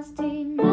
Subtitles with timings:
[0.00, 0.69] Thursday night.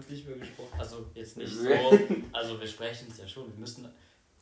[0.00, 0.78] Seit wann haben wir uns nicht mehr gesprochen?
[0.78, 1.68] Also jetzt nicht so.
[2.32, 3.48] Also wir sprechen es ja schon.
[3.52, 3.88] Wir müssen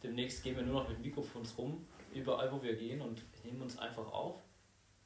[0.03, 3.79] demnächst gehen wir nur noch mit Mikrofons rum, überall wo wir gehen und nehmen uns
[3.79, 4.43] einfach auf.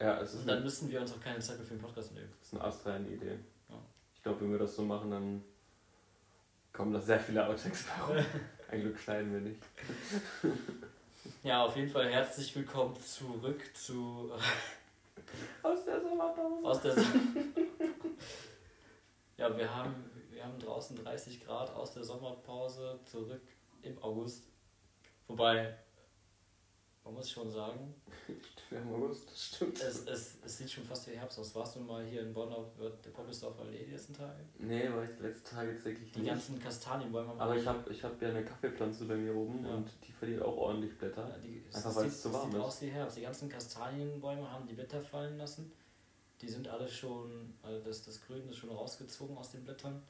[0.01, 2.15] Ja, es ist, Und dann müssen wir uns auch keine Zeit mehr für den Podcast
[2.15, 2.31] nehmen.
[2.39, 3.39] das ist eine astreine Idee.
[3.69, 3.77] Ja.
[4.15, 5.45] Ich glaube, wenn wir das so machen, dann
[6.73, 8.25] kommen da sehr viele Outtakes bei rum.
[8.71, 9.63] Ein Glück schneiden wir nicht.
[11.43, 14.33] Ja, auf jeden Fall herzlich willkommen zurück zu
[15.63, 16.67] Aus der Sommerpause.
[16.67, 16.95] aus der
[19.37, 19.95] Ja, wir haben
[20.41, 23.43] wir haben draußen 30 Grad aus der Sommerpause zurück
[23.83, 24.45] im August.
[25.29, 25.77] Wobei
[27.05, 27.95] man muss schon sagen,
[28.71, 29.83] Wir haben August, das stimmt.
[29.83, 31.55] Es, es, es sieht schon fast wie Herbst aus.
[31.55, 32.69] Warst du mal hier in Bonn auf
[33.05, 34.39] der Poppelsdorfer Allee die letzten Tage?
[34.59, 36.29] Nee, war ich die letzten Tage tatsächlich Die nicht.
[36.31, 39.75] ganzen Kastanienbäume haben Aber ich habe ich hab ja eine Kaffeepflanze bei mir oben Ja.
[39.75, 41.39] und die verliert auch ordentlich Ja, Blätter.
[41.45, 42.65] die, es, Einfach es weil sieht, es zu warm sieht ist.
[42.65, 43.17] aus wie Herbst.
[43.19, 45.71] Die ganzen Kastanienbäume haben die Blätter fallen lassen.
[46.41, 50.03] Die sind alle schon, also das, das Grün ist schon rausgezogen aus den Blättern.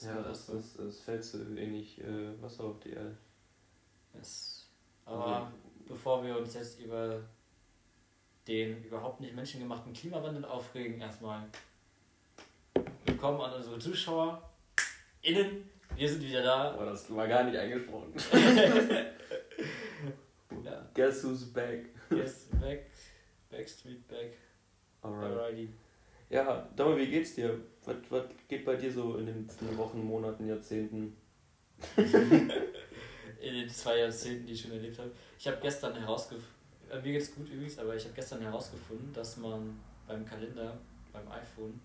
[0.00, 3.14] Das Ja, aus es, es fällt so wenig äh, Wasser auf die Erde.
[4.18, 4.66] Es,
[5.04, 5.52] aber
[5.86, 7.20] bevor wir uns jetzt über
[8.48, 11.42] den überhaupt nicht menschengemachten Klimawandel aufregen, erstmal
[13.04, 14.50] willkommen an unsere Zuschauer.
[15.20, 16.70] Innen, wir sind wieder da.
[16.72, 18.14] Aber das war gar nicht eingesprochen.
[20.64, 20.84] Ja.
[20.94, 21.86] Guess who's back?
[22.10, 22.86] Yes, back,
[23.50, 24.32] Backstreet back,
[25.02, 25.30] Alright.
[25.30, 25.68] alrighty.
[26.30, 27.60] Ja, Dama, wie geht's dir?
[27.84, 31.16] Was, was geht bei dir so in den letzten Wochen, Monaten, Jahrzehnten?
[33.40, 35.10] In den zwei Jahrzehnten, die ich schon erlebt habe.
[35.38, 36.46] Ich habe gestern herausgefunden,
[36.90, 40.76] äh, mir geht's gut übrigens, aber ich habe gestern herausgefunden, dass man beim Kalender,
[41.10, 41.80] beim iPhone,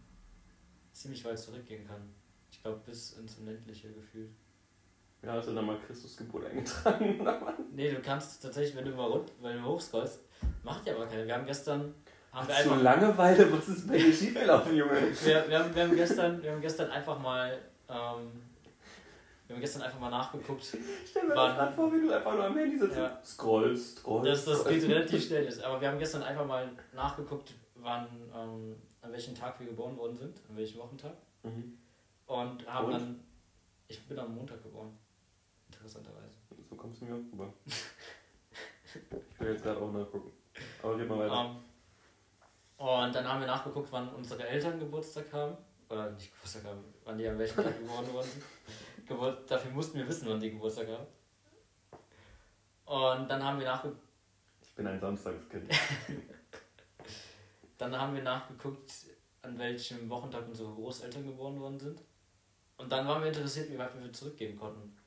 [0.91, 2.01] ziemlich weit zurückgehen kann.
[2.51, 4.31] Ich glaube bis ins Unendliche gefühlt.
[5.23, 7.56] Ja, hast du da mal Christus Geburt eingetragen oder was?
[7.73, 10.19] Nee, du kannst tatsächlich, wenn du mal rund, wenn du hochscrollst,
[10.63, 11.25] macht ja aber keiner.
[11.25, 11.95] Wir haben gestern,
[12.35, 13.51] haben wir einfach, Langeweile?
[13.53, 14.91] Was ist bei dir schiefgelaufen, Junge?
[15.01, 17.57] wir, wir, haben, wir, haben gestern, wir haben gestern einfach mal,
[17.90, 18.41] ähm,
[19.47, 22.34] wir haben gestern einfach mal nachgeguckt, Stell mir Wann- das gerade vor, wie du einfach
[22.34, 22.97] nur am Handy sitzt.
[22.97, 23.19] Ja.
[23.24, 24.47] Scrollst, scrollst.
[24.47, 25.63] dass das geht relativ schnell ist.
[25.63, 30.16] Aber wir haben gestern einfach mal nachgeguckt, wann, ähm, an welchem Tag wir geboren worden
[30.18, 31.13] sind, an welchem Wochentag.
[31.44, 31.78] Mhm.
[32.28, 32.91] Und haben Und?
[32.94, 33.24] dann,
[33.88, 34.97] ich bin am Montag geboren,
[35.72, 36.38] interessanterweise.
[36.69, 37.53] So kommst du mir auch rüber.
[39.31, 40.31] Ich will jetzt gerade auch nachgucken.
[40.81, 41.50] Aber red mal weiter.
[41.50, 41.57] Ähm,
[42.78, 45.58] und dann haben wir nachgeguckt, wann unsere Eltern Geburtstag haben.
[45.90, 49.08] Oder nicht Geburtstag haben, wann die an welchem Tag geboren worden sind.
[49.08, 51.06] Geburt, dafür mussten wir wissen, wann die Geburtstag haben.
[52.86, 54.02] Und dann haben wir nachgeguckt,
[54.63, 55.69] Ich bin ein Samstagskind.
[57.78, 58.92] dann haben wir nachgeguckt,
[59.42, 62.02] an welchem Wochentag unsere Großeltern geboren worden sind.
[62.78, 64.97] Und dann waren wir interessiert, wie weit wir zurückgehen konnten.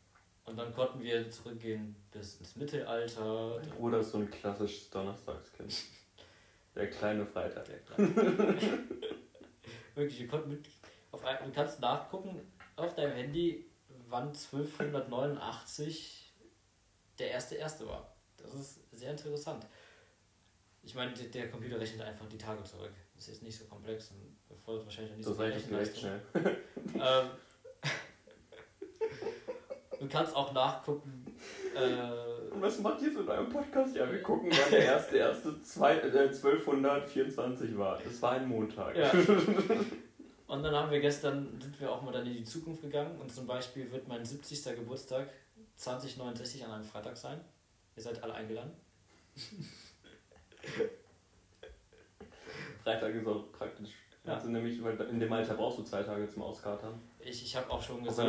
[0.44, 3.58] Und dann konnten wir zurückgehen bis ins Mittelalter.
[3.60, 5.72] Mein Bruder ist so ein klassisches Donnerstagskind.
[6.78, 7.64] Der kleine Freitag.
[7.64, 8.14] Der Kleine.
[9.96, 10.68] Wirklich, wir konnten mit,
[11.10, 12.40] auf ein, du kannst nachgucken
[12.76, 13.68] auf deinem Handy,
[14.08, 16.32] wann 1289
[17.18, 18.14] der erste erste war.
[18.36, 19.66] Das ist sehr interessant.
[20.84, 22.92] Ich meine, der, Computer rechnet einfach die Tage zurück.
[23.16, 25.98] Das ist jetzt nicht so komplex und erfordert wahrscheinlich nicht Das so viel Rechenleistung.
[26.00, 26.20] schnell.
[26.94, 27.30] Ähm,
[30.00, 31.26] du kannst auch nachgucken.
[31.74, 33.94] Äh, Und was macht ihr so in eurem Podcast?
[33.96, 37.98] Ja, wir gucken, wann der erste, erste zwei, äh, 1224 war.
[38.02, 38.96] Das war ein Montag.
[38.96, 39.10] Ja.
[40.48, 43.30] Und dann haben wir gestern, sind wir auch mal dann in die Zukunft gegangen und
[43.30, 44.76] zum Beispiel wird mein 70.
[44.76, 45.28] Geburtstag
[45.76, 47.38] 2069 an einem Freitag sein.
[47.96, 48.72] Ihr seid alle eingeladen.
[52.82, 53.90] Freitag ist auch praktisch.
[54.24, 54.34] Ja.
[54.34, 56.98] Also nämlich, weil in dem Alter brauchst du zwei Tage zum Auskatern.
[57.28, 58.28] Ich, ich habe auch schon Auch gesagt,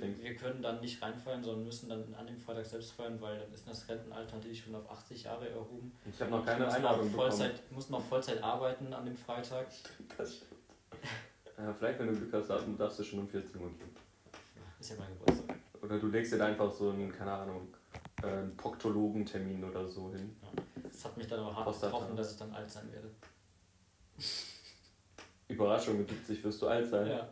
[0.00, 0.22] trinkst.
[0.22, 3.52] wir können dann nicht reinfeiern, sondern müssen dann an dem Freitag selbst feiern, weil dann
[3.52, 5.92] ist das Rentenalter natürlich schon auf 80 Jahre erhoben.
[6.08, 7.30] Ich habe noch Ich keine noch Einladung bekommen.
[7.30, 9.66] Vollzeit, muss noch Vollzeit arbeiten an dem Freitag.
[10.16, 10.52] Das stimmt.
[11.58, 13.90] Ja, vielleicht, wenn du Glück hast, darfst- du schon um 14 Uhr gehen.
[14.78, 15.56] Ist ja mein Geburtstag.
[15.82, 17.74] Oder du legst dir einfach so einen, keine Ahnung,
[18.22, 20.36] äh, einen Proktologentermin oder so hin.
[20.84, 21.92] Das hat mich dann aber hart Prostata.
[21.92, 23.10] getroffen, dass ich dann alt sein werde.
[25.48, 27.08] Überraschung, mit 70 wirst du alt sein.
[27.08, 27.28] Ja.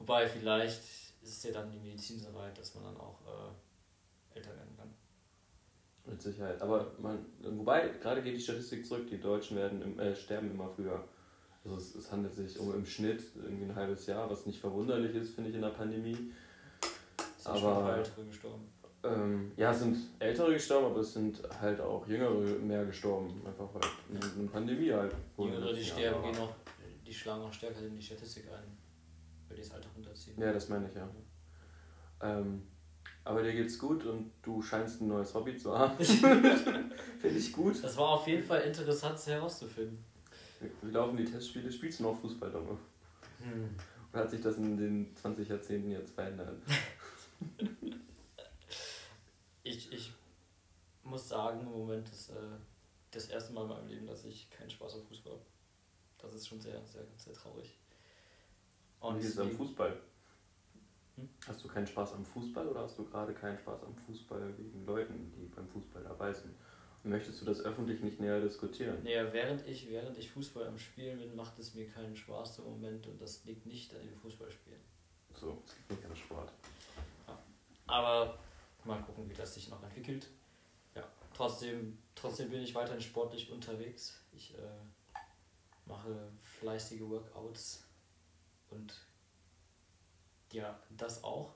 [0.00, 0.80] Wobei vielleicht
[1.22, 4.92] ist ja dann die Medizin so weit, dass man dann auch äh, älter werden kann.
[6.06, 6.60] Mit Sicherheit.
[6.62, 10.68] Aber man, wobei, gerade geht die Statistik zurück, die Deutschen werden im, äh, sterben immer
[10.68, 11.04] früher.
[11.64, 15.14] Also es, es handelt sich um im Schnitt irgendwie ein halbes Jahr, was nicht verwunderlich
[15.14, 16.32] ist, finde ich, in der Pandemie.
[17.36, 18.72] Es sind Aber- schon ein Ältere gestorben.
[19.02, 23.40] Ähm, ja, es sind Ältere gestorben, aber es sind halt auch Jüngere mehr gestorben.
[23.46, 23.82] Einfach weil
[24.38, 25.14] eine Pandemie halt.
[25.38, 26.54] Jüngere, die sterben, gehen auch,
[27.06, 28.76] die schlagen auch stärker in die Statistik ein,
[29.50, 30.40] weil die das Alter runterziehen.
[30.40, 31.08] Ja, das meine ich ja.
[32.22, 32.62] Ähm,
[33.24, 36.02] aber dir geht's gut und du scheinst ein neues Hobby zu haben.
[36.04, 37.82] Finde ich gut.
[37.82, 40.02] Das war auf jeden Fall interessant herauszufinden.
[40.82, 41.70] Wie laufen die Testspiele?
[41.70, 42.78] Spielst du noch Fußball, Junge?
[43.42, 43.74] Hm.
[44.12, 46.56] Oder hat sich das in den 20 Jahrzehnten jetzt verändert?
[49.62, 50.12] Ich, ich
[51.04, 52.34] muss sagen, im Moment ist äh,
[53.10, 55.44] das erste Mal in meinem Leben, dass ich keinen Spaß am Fußball habe.
[56.18, 57.78] Das ist schon sehr, sehr, sehr traurig.
[59.00, 59.98] Und wie ist es am Fußball?
[61.16, 61.28] Hm?
[61.46, 64.84] Hast du keinen Spaß am Fußball oder hast du gerade keinen Spaß am Fußball wegen
[64.86, 66.54] Leuten, die beim Fußball dabei sind?
[67.02, 69.02] Und möchtest du das öffentlich nicht näher diskutieren?
[69.02, 72.64] Naja, während ich, während ich Fußball am Spielen bin, macht es mir keinen Spaß im
[72.64, 74.80] Moment und das liegt nicht an dem Fußballspielen.
[75.32, 76.52] So, es gibt nicht an Sport.
[77.86, 78.38] Aber
[78.84, 80.28] mal gucken, wie das sich noch entwickelt.
[80.94, 81.04] Ja,
[81.34, 84.22] trotzdem, trotzdem bin ich weiterhin sportlich unterwegs.
[84.32, 84.60] Ich äh,
[85.86, 87.84] mache fleißige Workouts
[88.70, 88.94] und
[90.52, 91.52] ja, das auch.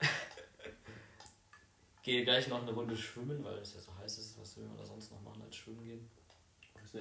[2.02, 4.40] Gehe gleich noch eine Runde schwimmen, weil es ja so heiß ist.
[4.40, 6.08] Was will man da sonst noch machen als schwimmen gehen?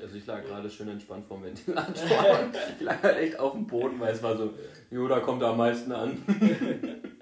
[0.02, 1.94] Also ich lag gerade schön entspannt vorm Ventilator.
[2.76, 4.54] ich lag halt echt auf dem Boden, weil es war so,
[4.90, 6.24] jo, da kommt am meisten an.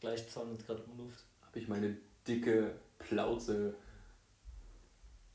[0.00, 1.24] Gleich 200 Grad Umluft.
[1.44, 1.96] Habe ich meine
[2.26, 3.74] dicke Plauze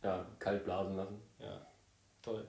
[0.04, 1.22] ja, kalt blasen lassen.
[1.40, 1.66] Ja,
[2.22, 2.48] toll.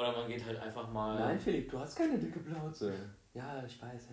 [0.00, 1.18] Oder man geht halt einfach mal.
[1.18, 2.94] Nein, Philipp, du hast keine dicke Plauze.
[3.34, 4.08] Ja, ich weiß.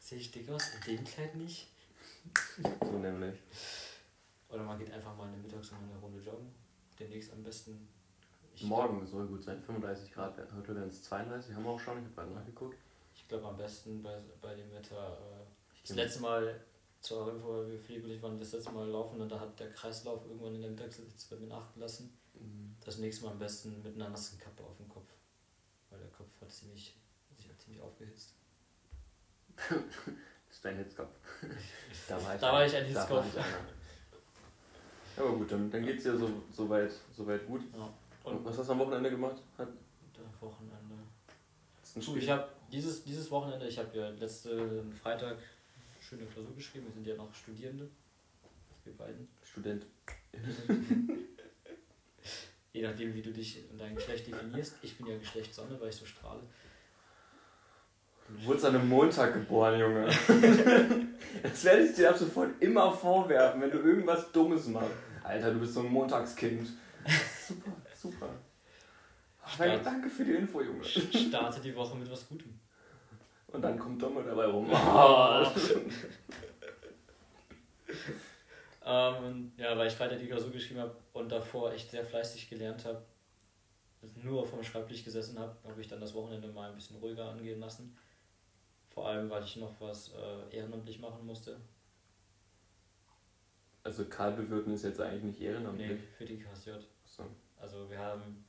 [0.00, 0.74] Sehe ich dick aus?
[0.74, 1.68] In dem Kleid nicht?
[2.80, 3.38] So nämlich.
[4.48, 6.52] Oder man geht einfach mal in der Mittags mal eine Runde joggen.
[6.98, 7.88] Demnächst am besten.
[8.52, 10.36] Ich Morgen soll gut sein, 35 Grad.
[10.36, 10.56] werden.
[10.56, 12.76] Heute werden es 32, haben wir auch schon, ich habe gerade nachgeguckt.
[13.14, 15.12] Ich glaube am besten bei, bei dem Wetter.
[15.12, 15.46] Äh,
[15.86, 16.60] das letzte Mal
[17.00, 19.60] zur Info, weil wir Philipp und ich waren das letzte Mal laufen und da hat
[19.60, 22.18] der Kreislauf irgendwann in der Mittagssitz bei mir nachgelassen.
[22.34, 22.76] Mhm.
[22.84, 24.77] Das nächste Mal am besten mit einer nassen Kappe auf
[26.48, 26.94] hat ziemlich,
[27.36, 28.32] sich hat ziemlich aufgehitzt.
[29.56, 29.66] Das
[30.50, 31.10] ist dein Hitzkopf.
[32.08, 33.10] da war ich, Da war ich ein Hitzkopf.
[33.10, 33.34] war ich.
[33.34, 37.62] Ja, Aber gut, dann, dann geht es dir so, so, weit, so weit gut.
[37.74, 37.92] Ja.
[38.24, 39.36] Und Und was hast du am Wochenende gemacht?
[39.58, 39.68] Hat,
[40.40, 40.94] Wochenende.
[41.94, 45.38] Du, ich habe dieses, dieses Wochenende, ich habe ja letzten Freitag
[46.00, 46.86] schöne Klausur geschrieben.
[46.86, 47.88] Wir sind ja noch Studierende.
[48.84, 49.28] Wir beiden.
[49.42, 49.86] Student.
[52.72, 54.76] Je nachdem, wie du dich und dein Geschlecht definierst.
[54.82, 56.42] Ich bin ja Geschlecht Sonne, weil ich so strahle.
[58.28, 60.06] Du wurdest an einem Montag geboren, Junge.
[61.42, 64.90] das werde ich dir ab sofort immer vorwerfen, wenn du irgendwas Dummes machst.
[65.24, 66.68] Alter, du bist so ein Montagskind.
[67.46, 68.28] Super, super.
[69.46, 69.86] Start.
[69.86, 70.84] Danke für die Info, Junge.
[70.84, 72.60] Starte die Woche mit was Gutem.
[73.46, 74.70] Und dann kommt Domme dabei rum.
[78.90, 82.86] Ähm, ja, weil ich Freitag die Klausur geschrieben habe und davor echt sehr fleißig gelernt
[82.86, 83.04] habe,
[84.22, 87.60] nur vom Schreibtisch gesessen habe, habe ich dann das Wochenende mal ein bisschen ruhiger angehen
[87.60, 87.94] lassen.
[88.88, 91.60] Vor allem, weil ich noch was äh, ehrenamtlich machen musste.
[93.82, 95.90] Also Karl bewirten ist jetzt eigentlich nicht ehrenamtlich.
[95.90, 96.70] Nee, für die KSJ.
[97.04, 97.24] So.
[97.58, 98.46] Also wir haben,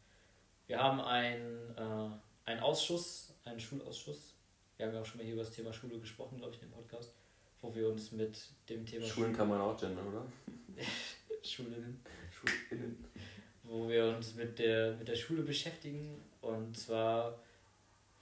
[0.68, 4.36] wir haben einen, äh, einen Ausschuss, einen Schulausschuss.
[4.78, 6.72] Wir haben ja auch schon mal hier über das Thema Schule gesprochen, glaube ich, im
[6.72, 7.14] Podcast,
[7.62, 8.40] wo wir uns mit
[8.70, 10.26] dem Thema Schulen kann man auch gendern, oder?
[11.44, 12.02] Schulinnen,
[12.32, 13.06] Schulinnen.
[13.64, 16.22] wo wir uns mit der, mit der Schule beschäftigen.
[16.42, 17.40] Und zwar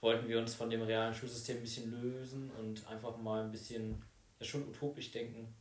[0.00, 4.02] wollten wir uns von dem realen Schulsystem ein bisschen lösen und einfach mal ein bisschen,
[4.38, 5.54] ja, schon utopisch denken.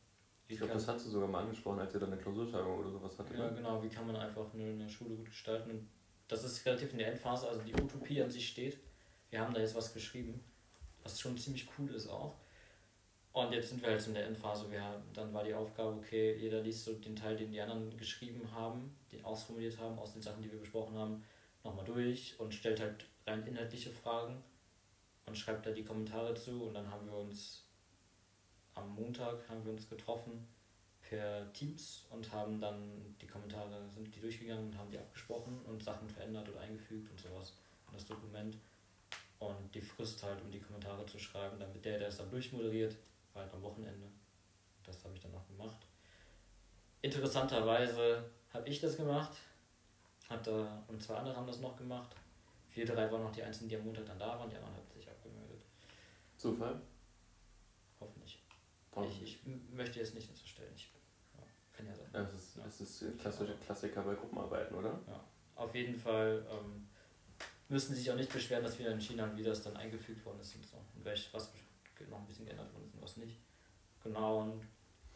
[0.48, 2.90] Wie Ich glaube, das hast du sogar mal angesprochen, als ihr dann eine Klausurtagung oder
[2.90, 3.38] sowas hattet.
[3.38, 3.58] Ja, ne?
[3.58, 5.72] genau, wie kann man einfach eine Schule gut gestalten.
[5.72, 5.88] Und
[6.28, 8.78] das ist relativ in der Endphase, also die Utopie an sich steht.
[9.30, 10.40] Wir haben da jetzt was geschrieben,
[11.04, 12.36] was schon ziemlich cool ist auch.
[13.38, 14.65] Und jetzt sind wir halt in der Endphase.
[14.72, 18.50] Wir dann war die Aufgabe, okay, jeder liest so den Teil, den die anderen geschrieben
[18.51, 21.24] haben, den ausformuliert haben, aus den Sachen, die wir besprochen haben,
[21.63, 24.44] nochmal durch und stellt halt rein inhaltliche Fragen
[25.27, 26.63] und schreibt da die Kommentare zu.
[26.63, 27.63] Und dann haben wir uns
[28.74, 30.48] am Montag haben wir uns getroffen
[31.08, 35.84] per Teams und haben dann die Kommentare, sind die durchgegangen und haben die abgesprochen und
[35.84, 37.53] Sachen verändert oder eingefügt und sowas
[37.88, 38.58] in das Dokument.
[39.38, 42.96] Und die Frist halt, um die Kommentare zu schreiben, damit der, der es dann durchmoderiert,
[43.38, 44.08] war halt am Wochenende.
[44.84, 45.86] Das habe ich dann auch gemacht.
[47.01, 49.38] Interessanterweise habe ich das gemacht,
[50.29, 52.15] hatte, und zwei andere haben das noch gemacht.
[52.74, 54.94] Wir drei waren noch die einzigen, die am Montag dann da waren, die anderen hatten
[54.94, 55.62] sich abgemeldet.
[56.38, 56.82] Zufall?
[58.00, 58.39] Hoffentlich.
[59.12, 60.74] Ich, ich möchte jetzt nicht unterstellen.
[60.75, 60.91] Ich,
[61.38, 62.10] ja, kann ja sein.
[62.13, 65.00] Ja, das ist, das ist ein klassischer Klassiker bei Gruppenarbeiten, oder?
[65.56, 66.88] Auf jeden Fall ähm,
[67.70, 70.39] müssen sie sich auch nicht beschweren, dass wieder in China wie das dann eingefügt worden
[70.39, 70.77] ist und so.
[70.96, 71.51] Und welch, was
[72.10, 73.38] noch ein bisschen geändert worden ist und was nicht.
[74.04, 74.62] Genau, und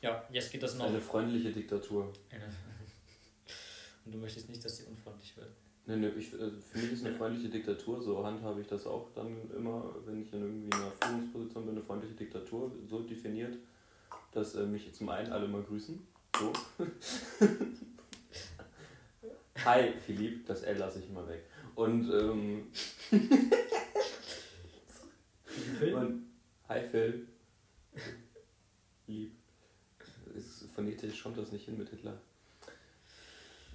[0.02, 0.88] ja, jetzt geht das noch.
[0.88, 2.12] Eine freundliche Diktatur.
[4.04, 5.52] Und du möchtest nicht, dass sie unfreundlich wird.
[5.86, 9.12] Nee, nee, ich, äh, für mich ist eine freundliche Diktatur, so handhabe ich das auch
[9.14, 13.58] dann immer, wenn ich in irgendwie einer Führungsposition bin, eine freundliche Diktatur so definiert,
[14.32, 16.00] dass äh, mich zum einen alle mal grüßen.
[16.40, 16.52] So.
[19.66, 21.44] Hi Philipp, das L lasse ich immer weg.
[21.76, 22.68] Und, ähm,
[25.94, 26.31] und
[26.72, 27.28] Hi Phil.
[29.06, 29.34] Lieb.
[30.34, 32.14] Ist, phonetisch kommt das nicht hin mit Hitler.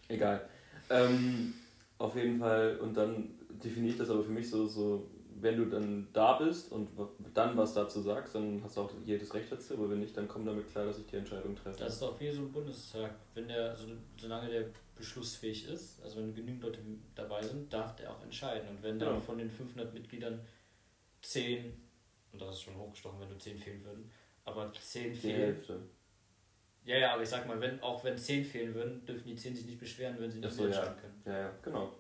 [0.08, 0.48] Egal.
[0.88, 1.52] Ähm,
[1.98, 5.10] auf jeden Fall, und dann definiere ich das aber für mich so, so,
[5.42, 6.88] wenn du dann da bist und
[7.34, 10.26] dann was dazu sagst, dann hast du auch jedes Recht dazu, aber wenn nicht, dann
[10.26, 11.78] komm damit klar, dass ich die Entscheidung treffe.
[11.78, 13.14] Das ist doch wie so ein Bundestag.
[13.34, 16.78] Wenn der, so, solange der beschlussfähig ist, also wenn genügend Leute
[17.14, 18.66] dabei sind, darf der auch entscheiden.
[18.70, 19.20] Und wenn dann Genau.
[19.20, 20.40] von den 500 Mitgliedern
[21.20, 21.86] 10,
[22.33, 24.11] und das ist schon hochgestochen, wenn nur 10 fehlen würden,
[24.45, 25.40] aber 10 die fehlen.
[25.40, 25.80] Hälfte.
[26.85, 29.56] Ja, ja, aber ich sag mal, wenn, auch wenn 10 fehlen würden, dürfen die 10
[29.56, 30.95] sich nicht beschweren, wenn sie nicht so, ja.
[31.00, 31.21] können.
[31.25, 31.92] Ja, ja, genau.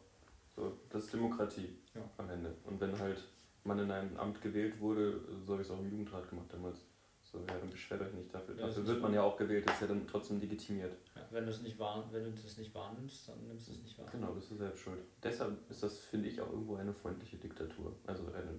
[0.54, 2.08] So, das ist Demokratie Ja.
[2.16, 2.54] am Ende.
[2.64, 3.22] Und wenn halt
[3.64, 6.78] man in ein Amt gewählt wurde, so habe ich es auch im Jugendrat gemacht damals.
[7.24, 8.56] So, ja, dann beschwert euch nicht dafür.
[8.56, 10.96] Ja, dafür wird man ja auch gewählt, das ist ja dann trotzdem legitimiert.
[11.16, 13.82] Ja, wenn, du es nicht wahr, wenn du das nicht wahrnimmst, dann nimmst du es
[13.82, 14.06] nicht wahr.
[14.12, 15.00] Genau, bist du selbst schuld.
[15.20, 17.96] Deshalb ist das, finde ich, auch irgendwo eine freundliche Diktatur.
[18.06, 18.56] Also eine,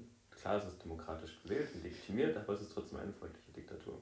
[0.48, 4.02] klar, es ist demokratisch gewählt und legitimiert, aber es ist trotzdem eine freundliche Diktatur.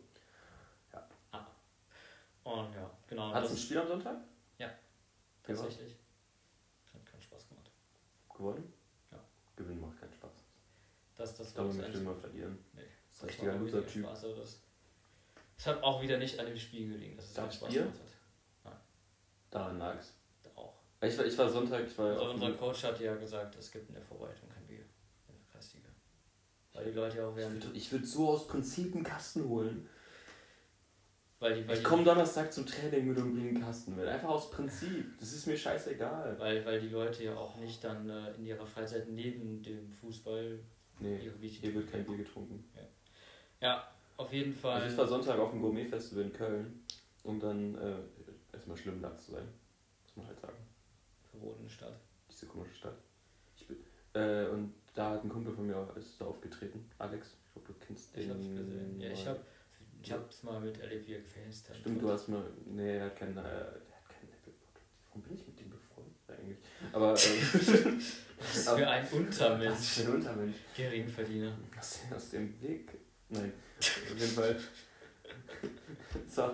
[2.43, 3.33] Und ja, genau.
[3.33, 4.17] Hat es ein Spiel am Sonntag?
[4.59, 4.69] Ja.
[5.41, 5.95] Tatsächlich.
[6.93, 7.71] Hat keinen Spaß gemacht.
[8.37, 8.71] Gewonnen?
[9.11, 9.17] Ja.
[9.55, 10.31] Gewinnen macht keinen Spaß.
[11.15, 12.03] Das, das Ich das möchte Einzige.
[12.03, 12.63] immer verlieren.
[12.73, 12.81] Nee.
[13.09, 14.05] Das ist richtiger Loser-Typ.
[14.05, 14.25] Spaß,
[15.55, 17.81] das hat auch wieder nicht an dem Spiel gelegen, dass es keinen Gab's Spaß Bier?
[17.81, 17.99] gemacht
[18.65, 18.73] hat.
[19.49, 20.13] Daran lag's.
[20.53, 20.75] Auch.
[21.01, 23.87] Ich war, ich war Sonntag, ich war Also unser Coach hat ja gesagt, es gibt
[23.87, 24.85] in der Vorbereitung kein Bier.
[25.29, 25.89] In der Kreisliga.
[26.75, 29.89] Weil die Leute ja auch Ich würd- Ich würde so aus Prinzip einen Kasten holen.
[31.39, 34.05] Weil die, weil Ich komme Donnerstag zum Training mit und bringe einen Kasten mit.
[34.07, 35.17] Einfach aus Prinzip.
[35.19, 36.37] Das ist mir scheißegal.
[36.39, 40.59] weil, weil die Leute ja auch nicht dann äh, in ihrer Freizeit neben dem Fußball
[40.99, 42.63] Nee, ihre Bierchen hier wird kein Bier getrunken.
[43.59, 44.81] Ja, auf jeden Fall.
[44.81, 46.83] Also ich war Sonntag auf dem Gourmet-Festival in Köln.
[47.23, 47.95] Und dann äh,
[48.53, 49.47] erstmal schlimm da zu sein.
[50.05, 50.57] Muss man halt sagen.
[51.31, 51.99] verbotene Stadt.
[52.31, 52.97] Diese komische Stadt.
[53.57, 53.77] Ich bin,
[54.13, 56.89] äh, und da hat ein Kumpel von mir auch, ist da aufgetreten.
[56.97, 58.23] Alex, ich glaube, du kennst den.
[58.23, 58.99] Ich hab's gesehen.
[58.99, 59.39] Ja, ich hab
[60.01, 61.77] ich hab's mal miterlebt, wie er hat.
[61.79, 62.43] Stimmt, du hast mal.
[62.65, 63.37] Nee, er hat keinen.
[63.37, 64.87] Äh, der hat keinen Apple-Podcast.
[65.07, 66.57] Warum bin ich mit dem befreundet eigentlich?
[66.93, 67.13] Aber.
[67.13, 68.01] Äh,
[68.37, 69.79] Was ist für ein was Untermensch.
[69.79, 70.55] ist für ein Untermensch?
[70.75, 71.57] Geringverdiener.
[71.79, 72.91] Aus, aus dem Weg.
[73.29, 74.57] Nein, auf jeden Fall.
[76.27, 76.51] So,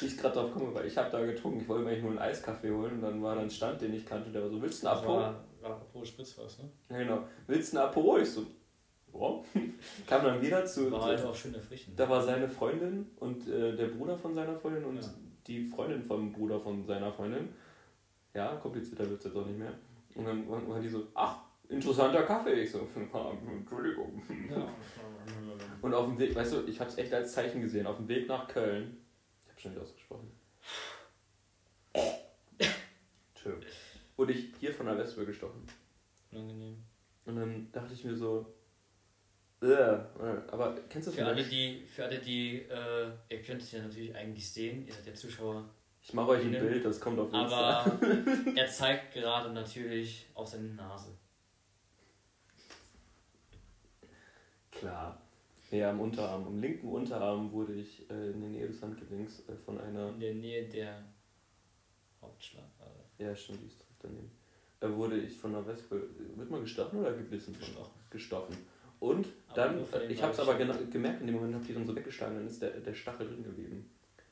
[0.00, 1.60] wie ich gerade drauf komme, weil ich habe da getrunken.
[1.62, 3.94] Ich wollte mir eigentlich nur einen Eiskaffee holen und dann war da ein Stand, den
[3.94, 5.04] ich kannte, der war so, willst du einen Das
[5.64, 6.68] War, war pro Spritzfass, ne?
[6.90, 7.24] Ja, genau.
[7.46, 8.18] Willst du einen Apo?
[8.18, 8.46] Ich so,
[9.12, 9.44] warum?
[10.06, 10.92] Kam dann wieder zu.
[10.92, 11.98] War halt auch schön erfrischend.
[11.98, 15.08] Da war seine Freundin und äh, der Bruder von seiner Freundin und Ja.
[15.46, 17.48] die Freundin vom Bruder von seiner Freundin.
[18.34, 19.72] Ja, komplizierter wird es jetzt auch nicht mehr.
[20.16, 22.62] Und dann waren waren die so, ach, interessanter Kaffee.
[22.62, 22.86] Ich so,
[23.50, 24.22] Entschuldigung.
[24.50, 24.68] Ja.
[25.80, 28.08] Und auf dem Weg, weißt du, ich habe es echt als Zeichen gesehen, auf dem
[28.08, 28.98] Weg nach Köln,
[29.44, 30.30] ich habe schon wieder ausgesprochen.
[33.34, 33.52] Tschö.
[34.16, 35.66] Wurde ich hier von der Wespe gestochen.
[36.30, 36.82] Unangenehm.
[37.24, 38.54] Und dann dachte ich mir so,
[39.62, 39.98] äh,
[40.50, 43.80] aber kennst du das Für alle, die, für alle, die, äh, ihr könnt es ja
[43.82, 45.64] natürlich eigentlich sehen, ihr seid ja Zuschauer,
[46.02, 47.80] Ich mache euch ein Bild, das kommt auf Insta.
[47.84, 47.98] aber
[48.56, 51.16] er zeigt gerade natürlich auf seine Nase.
[54.70, 55.20] Klar.
[55.70, 59.56] Ja, am Unterarm, am linken Unterarm wurde ich äh, in der Nähe des Handgelenks äh,
[59.64, 61.02] von einer, In der Nähe der
[62.20, 62.64] Hauptschlag.
[63.18, 64.30] ja stimmt, die ist daneben,
[64.80, 66.02] äh, wurde ich von einer Wespe,
[66.36, 67.56] wird man gestochen oder gebissen?
[67.58, 67.92] Gestochen.
[68.10, 68.56] Gestochen.
[69.00, 71.74] Und Aber dann, den ich habe es aber gemerkt, in dem Moment habe ich die
[71.74, 73.90] dann so weggeschlagen, dann ist der, der Stachel drin geblieben.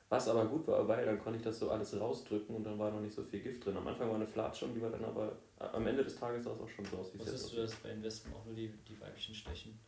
[0.09, 2.91] Was aber gut war, weil dann konnte ich das so alles rausdrücken und dann war
[2.91, 3.77] noch nicht so viel Gift drin.
[3.77, 6.45] Am Anfang war eine Flatsche und die war dann aber, äh, am Ende des Tages
[6.45, 8.45] sah es auch schon so aus, wie jetzt Wusstest du, dass bei den Wespen auch
[8.45, 9.79] nur die, die Weibchen stechen?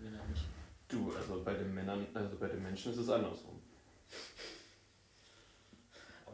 [0.00, 0.44] Männer nicht.
[0.88, 3.60] Du, also bei den Männern, also bei den Menschen ist es andersrum.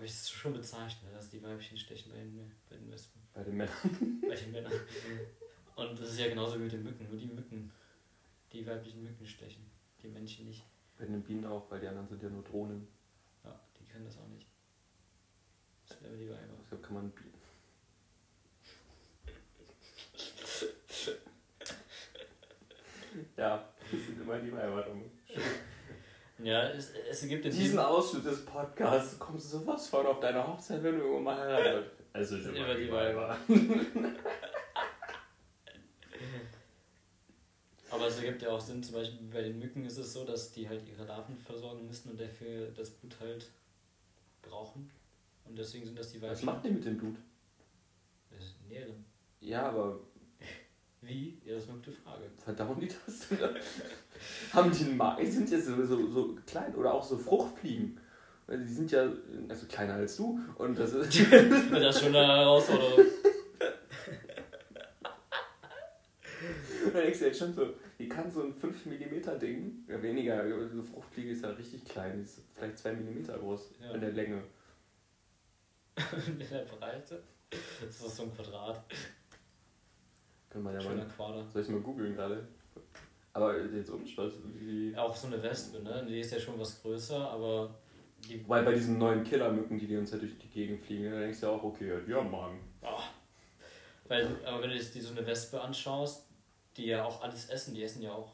[0.01, 3.21] Aber es ist schon bezeichnend, dass die Weibchen stechen bei den, bei den Wespen.
[3.35, 3.77] Bei den Männern.
[4.27, 4.73] Bei den Männern.
[5.77, 7.07] Und das ist ja genauso wie mit den Mücken.
[7.07, 7.71] Nur die Mücken,
[8.51, 9.71] die weiblichen Mücken stechen.
[10.03, 10.65] Die Männchen nicht.
[10.97, 12.89] Bei den Bienen auch, weil die anderen sind ja nur Drohnen.
[13.45, 14.47] Ja, die können das auch nicht.
[15.87, 16.55] Das sind aber die Weiber.
[16.65, 17.35] Deshalb kann man Bienen.
[23.37, 24.87] ja, das sind immer die Weiber.
[26.43, 30.21] Ja, es, es gibt in Diesen diesem Ausschnitt des Podcasts kommst du sowas von auf
[30.21, 31.91] deine Hochzeit, wenn du irgendwann mal heiratet.
[32.13, 33.37] Also sind immer die Weiber.
[37.91, 40.53] Aber es ergibt ja auch Sinn, zum Beispiel bei den Mücken ist es so, dass
[40.53, 43.49] die halt ihre Larven versorgen müssen und dafür das Blut halt
[44.43, 44.91] brauchen.
[45.45, 46.47] Und deswegen sind das die Weibchen.
[46.47, 47.17] Was macht ihr mit dem Blut?
[48.31, 49.05] Das ist Nähren.
[49.41, 49.99] Ja, aber
[51.03, 51.39] Wie?
[51.45, 52.25] Ja, das ist eine gute Frage.
[52.45, 53.27] verdauen die das?
[54.53, 55.25] Haben die einen Magen?
[55.25, 57.99] Die sind jetzt so, so, so klein oder auch so Fruchtfliegen.
[58.47, 59.09] Weil Die sind ja
[59.49, 61.19] also kleiner als du und das ist.
[61.71, 62.99] Das ist schon eine Herausforderung.
[66.85, 70.03] Und dann denkst du jetzt schon so, die kann so ein 5 mm Ding, ja
[70.03, 73.93] weniger, so Fruchtfliege ist ja richtig klein, die ist vielleicht 2 mm groß Ja.
[73.93, 74.43] in der Länge.
[76.27, 77.23] In der Breite.
[77.51, 78.83] Das ist so ein Quadrat.
[80.51, 81.09] Kann man ja Schöner mal.
[81.09, 81.47] Quader.
[81.53, 82.47] Soll ich mal googeln gerade?
[83.33, 84.95] Aber jetzt Spaß, wie.
[84.97, 86.05] Auch so eine Wespe, ne?
[86.09, 87.73] Die ist ja schon was größer, aber
[88.29, 88.47] die.
[88.49, 91.41] Weil bei diesen neuen Killermücken, die die uns ja durch die Gegend fliegen, da denkst
[91.41, 92.61] du ja auch, okay, haben Magen.
[92.83, 93.05] Ah.
[94.09, 96.27] Weil, aber wenn du jetzt die so eine Wespe anschaust,
[96.77, 98.33] die ja auch alles essen, die essen ja auch.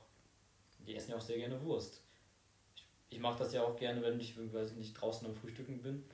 [0.87, 2.01] Die essen ja auch sehr gerne Wurst.
[2.75, 5.83] Ich, ich mag das ja auch gerne, wenn ich, weiß ich nicht, draußen am Frühstücken
[5.83, 6.05] bin.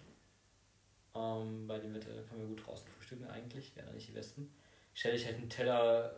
[1.15, 4.51] Ähm, bei dem Wetter kann man gut draußen frühstücken eigentlich, gerne nicht die Wespen.
[4.95, 6.15] Stelle ich halt einen Teller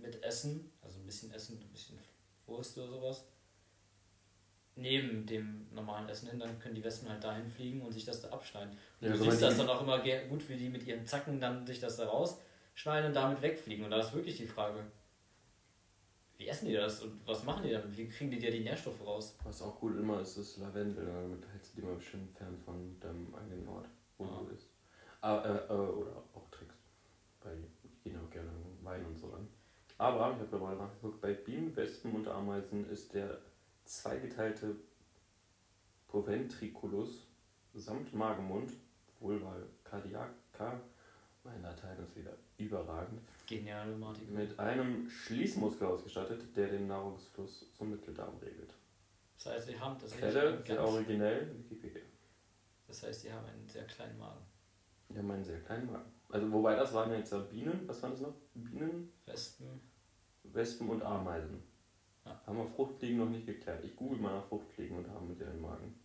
[0.00, 1.98] mit Essen, also ein bisschen Essen, ein bisschen
[2.46, 3.24] Wurst oder sowas,
[4.76, 8.20] neben dem normalen Essen hin, dann können die Wespen halt dahin fliegen und sich das
[8.20, 8.76] da abschneiden.
[9.00, 9.98] Ja, du siehst das dann auch immer
[10.28, 13.84] gut, wie die mit ihren Zacken dann sich das da rausschneiden und damit wegfliegen.
[13.84, 14.84] Und da ist wirklich die Frage,
[16.36, 17.96] wie essen die das und was machen die damit?
[17.96, 19.38] Wie kriegen die dir die Nährstoffe raus?
[19.44, 23.00] Was auch gut immer ist, ist Lavendel, damit hältst du die mal schön fern von
[23.00, 23.88] deinem eigenen Ort,
[24.18, 24.40] wo Ah.
[24.40, 24.68] du bist.
[25.22, 26.76] Ah, äh, äh, oder auch trinkst.
[27.42, 27.75] Weil ich
[28.10, 28.50] gehe auch gerne
[28.82, 29.48] Wein und so an.
[29.98, 33.38] Aber, ich habe mal nachgeguckt, bei Bienen, Wespen und Ameisen ist der
[33.84, 34.76] zweigeteilte
[36.08, 37.26] Proventriculus
[37.74, 38.72] samt Magenmund,
[39.20, 40.80] Vulval cardiaca,
[41.44, 44.34] mein Latein ist wieder überragend, Geniale Martin.
[44.34, 48.74] mit einem Schließmuskel ausgestattet, der den Nahrungsfluss zum Mitteldarm regelt.
[49.36, 52.02] Das heißt, sie haben das Quelle, sehr originell, Wikipedia.
[52.88, 54.44] Das heißt, sie haben einen sehr kleinen Magen.
[55.14, 56.15] Ja, meinen sehr kleinen Magen.
[56.28, 58.34] Also, wobei das waren jetzt ja Bienen, was waren das noch?
[58.54, 59.80] Bienen, Wespen.
[60.42, 61.62] Wespen und Ameisen.
[62.24, 62.40] Ja.
[62.46, 63.84] Haben wir Fruchtfliegen noch nicht geklärt.
[63.84, 65.98] Ich google mal nach Fruchtfliegen und haben mit ihren Magen.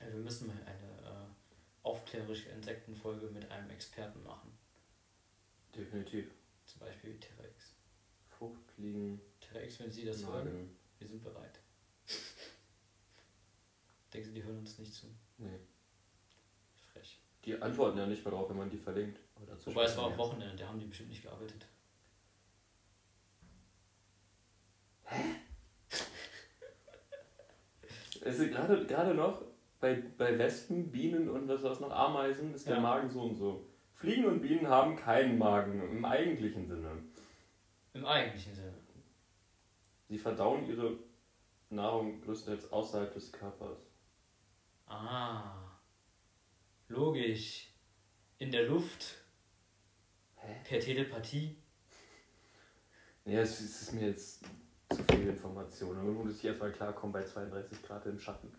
[0.00, 1.26] Ja, wir müssen mal eine äh,
[1.82, 4.56] aufklärerische Insektenfolge mit einem Experten machen.
[5.74, 6.30] Definitiv.
[6.66, 7.74] Zum Beispiel T-Rex.
[8.28, 10.76] Fruchtfliegen, T-Rex, wenn Sie das hören, Magen.
[10.98, 11.58] wir sind bereit.
[14.12, 15.06] Denken Sie, die hören uns nicht zu?
[15.38, 15.58] Nee.
[16.92, 17.20] Frech.
[17.44, 19.18] Die antworten ja nicht mehr drauf, wenn man die verlinkt.
[19.64, 20.18] Wobei es war auch.
[20.18, 21.66] Wochenende, da haben die bestimmt nicht gearbeitet.
[28.20, 29.42] Es ist gerade, gerade noch
[29.80, 32.80] bei, bei Wespen, Bienen und was war's noch, Ameisen ist der Ja.
[32.80, 33.66] Magen so und so.
[33.94, 37.02] Fliegen und Bienen haben keinen Magen im eigentlichen Sinne.
[37.94, 38.74] Im eigentlichen Sinne.
[40.08, 40.98] Sie verdauen ihre
[41.70, 43.78] Nahrung größtenteils außerhalb des Körpers.
[44.86, 45.54] Ah.
[46.88, 47.68] Logisch.
[48.38, 49.16] In der Luft.
[50.48, 50.54] Hä?
[50.64, 51.56] Per Telepathie.
[53.26, 54.42] Ja, es, es ist mir jetzt
[54.90, 55.94] zu viel Information.
[55.96, 58.50] Man muss sich erstmal klarkommen bei 32 Grad im Schatten.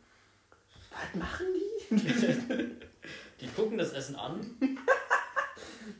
[0.91, 2.75] Was machen die?
[3.41, 4.39] Die gucken das Essen an.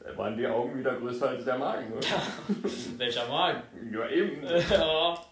[0.04, 2.00] Da waren die Augen wieder größer als der Magen, ne?
[2.98, 3.64] Welcher Magen?
[3.92, 4.44] Ja, eben.
[4.70, 5.26] Ja.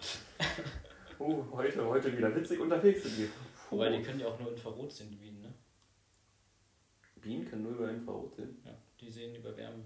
[1.20, 3.28] Oh, heute, heute wieder witzig unterwegs sind wir.
[3.70, 5.54] Wobei die können ja auch nur Infrarot sehen, die Bienen, ne?
[7.22, 8.62] Bienen können nur über Infrarot sehen.
[8.64, 8.72] Ja.
[9.00, 9.84] Die sehen über Wärme.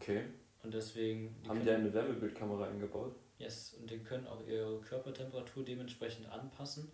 [0.00, 0.24] Okay.
[0.62, 1.34] Und deswegen.
[1.42, 3.16] Die Haben die eine Wärmebildkamera eingebaut?
[3.38, 6.90] yes, und die können auch ihre Körpertemperatur dementsprechend anpassen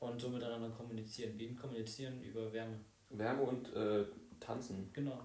[0.00, 1.36] und so miteinander kommunizieren.
[1.38, 2.80] Bienen kommunizieren über Wärme.
[3.10, 4.04] Wärme und äh,
[4.40, 4.90] Tanzen.
[4.92, 5.24] Genau.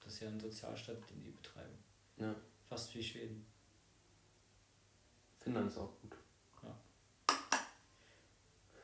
[0.00, 1.78] Das ist ja ein Sozialstaat, den die betreiben.
[2.16, 2.34] Ja.
[2.68, 3.46] Fast wie Schweden.
[5.38, 6.16] Finnland ist auch gut.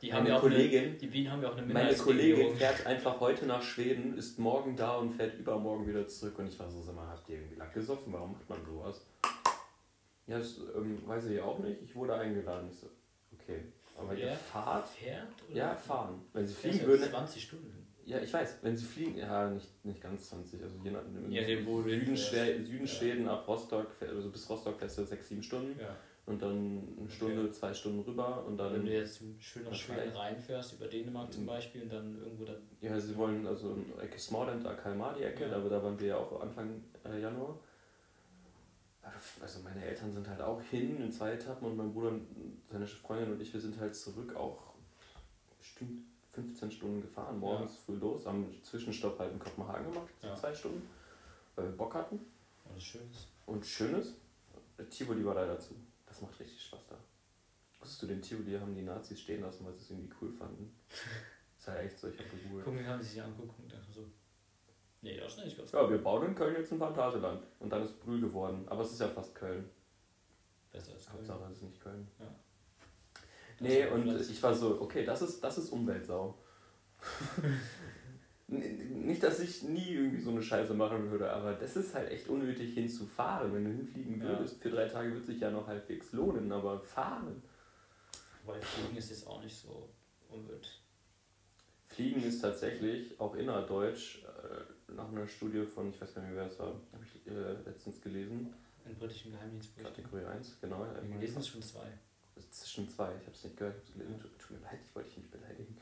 [0.03, 2.55] Die Meine haben ja auch Kollegin- eine, die Bienen haben ja auch eine Meine Kollegin
[2.57, 6.37] fährt einfach heute nach Schweden, ist morgen da und fährt übermorgen wieder zurück.
[6.39, 8.11] Und ich war so, sag mal, habt ihr irgendwie Lack gesoffen?
[8.11, 9.05] Warum macht man sowas?
[10.27, 11.81] Ja, das ähm, weiß ich auch nicht.
[11.83, 12.67] Ich wurde eingeladen.
[12.69, 12.89] Ich so,
[13.33, 13.61] okay.
[13.97, 14.87] Aber ihr fahrt?
[14.89, 15.27] Fährt?
[15.49, 16.21] Oder Ja, fahren.
[16.33, 17.03] Wenn sie fliegen würden.
[17.09, 17.87] 20 Stunden.
[18.05, 18.57] Ja, ich weiß.
[18.61, 20.61] Wenn sie fliegen, ja, nicht, nicht ganz 20.
[20.61, 22.87] Also je nach, Ja, Süden, Süden Ja.
[22.87, 25.79] Schweden ab Rostock, also bis Rostock fährst du 6, 7 Stunden.
[25.79, 25.95] Ja.
[26.25, 28.73] Und dann eine Stunde, zwei Stunden rüber und dann.
[28.73, 31.47] Wenn du jetzt schön nach Schweden reinfährst, über Dänemark zum Mhm.
[31.47, 32.53] Beispiel, und dann irgendwo da.
[32.79, 35.57] Ja, sie wollen also in Ecke Smallland, Kalmar die Ecke, Ja.
[35.57, 37.59] aber da waren wir ja auch Anfang äh, Januar.
[39.41, 42.25] Also meine Eltern sind halt auch hin in zwei Etappen und mein Bruder, und
[42.71, 44.73] seine Freundin und ich, wir sind halt zurück auch
[45.59, 50.27] bestimmt 15 Stunden gefahren, morgens früh los, haben einen Zwischenstopp halt in Kopenhagen gemacht, so
[50.27, 50.35] Ja.
[50.35, 50.87] zwei Stunden,
[51.55, 52.15] weil wir Bock hatten.
[52.15, 53.27] Und das Schöne ist.
[53.45, 54.13] Und Schönes,
[54.89, 55.73] Tivoli war leider zu.
[56.13, 56.95] Das macht richtig Spaß da.
[57.79, 60.79] Wusstest du, den Tivoli haben die Nazis stehen lassen, weil sie es irgendwie cool fanden?
[61.57, 62.65] ist halt echt so, ich habe gegoogelt.
[62.65, 64.05] Gucken, haben sie sich angeguckt und dachten so.
[65.01, 67.43] Nee, das ist nicht ganz Ja, wir bauen in Köln jetzt ein Phantasialand.
[67.59, 68.63] Und dann ist Brühl geworden.
[68.69, 69.67] Aber es ist ja fast Köln.
[70.71, 71.17] besser als Köln.
[71.17, 72.07] Hauptsache, es ist nicht Köln.
[72.19, 72.35] Ja.
[73.59, 76.37] Nee, Das- und das- ich war so, okay, das ist, das ist Umweltsau.
[78.59, 82.27] Nicht, dass ich nie irgendwie so eine Scheiße machen würde, aber das ist halt echt
[82.29, 83.53] unnötig hinzufahren.
[83.53, 84.29] Wenn du hinfliegen Ja.
[84.29, 87.41] würdest, für drei Tage wird sich ja noch halbwegs lohnen, aber fahren.
[88.45, 89.89] Weil Fliegen ist jetzt auch nicht so
[90.29, 90.81] umwelt.
[91.87, 96.41] Fliegen ist tatsächlich auch innerdeutsch, äh, nach einer Studie von, ich weiß gar nicht mehr,
[96.45, 98.53] wer es war, habe ich äh, letztens gelesen,
[98.85, 100.03] In britischen Geheimdienstberichten.
[100.03, 100.79] Kategorie 1, genau.
[100.85, 101.87] Wir äh, gelesen ist schon zwei.
[102.49, 104.19] Zwischen zwei, ich habe es nicht gehört, ich hab's gelesen.
[104.39, 105.77] Tut mir leid, ich wollte dich nicht beleidigen.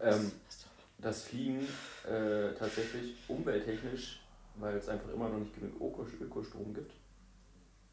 [0.00, 0.68] Ähm, Hast du
[1.02, 1.08] aber.
[1.08, 1.66] das Fliegen
[2.08, 4.20] äh, tatsächlich umwelttechnisch,
[4.56, 6.92] weil es einfach immer noch nicht genug Öko- Ökostrom gibt,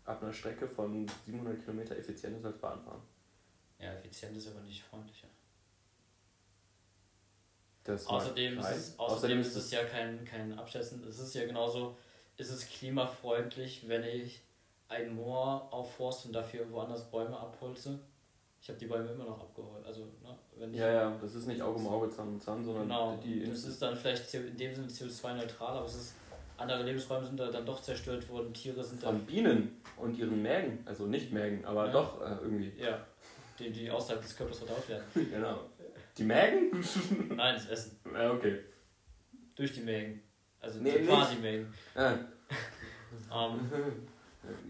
[0.06, 3.02] ab einer Strecke von 700 Kilometer effizienter ist als Bahnfahren.
[3.80, 5.28] Ja, effizient ist aber nicht freundlicher.
[8.08, 11.04] Außerdem, ist es, außerdem ist es ja kein, kein Abschätzen.
[11.08, 11.98] Es ist ja genauso,
[12.38, 14.42] ist es klimafreundlich, wenn ich
[14.90, 18.00] ein Moor aufforst und dafür woanders Bäume abholze.
[18.62, 19.86] Ich habe die Bäume immer noch abgeholt.
[19.86, 22.84] Also, ne, wenn Ja, ja, das ist nicht Auge um Auge, Zahn um Zahn, sondern
[22.84, 23.46] genau, die.
[23.46, 26.16] das ist dann vielleicht in dem Sinne CO2-neutral, aber es ist,
[26.58, 30.42] andere Lebensräume sind da dann doch zerstört worden, Tiere sind von dann, Bienen und ihren
[30.42, 31.92] Mägen, also nicht Mägen, aber Ja.
[31.94, 32.74] doch äh, irgendwie.
[32.78, 33.06] ja,
[33.58, 35.04] die, die außerhalb des Körpers verdaut werden.
[35.32, 35.60] genau.
[36.18, 36.72] Die Mägen?
[37.36, 37.98] Nein, das Essen.
[38.14, 38.60] ja, okay.
[39.56, 40.22] Durch die Mägen.
[40.60, 41.08] Also Nee, nicht.
[41.08, 41.74] quasi Mägen.
[41.96, 42.16] Ah,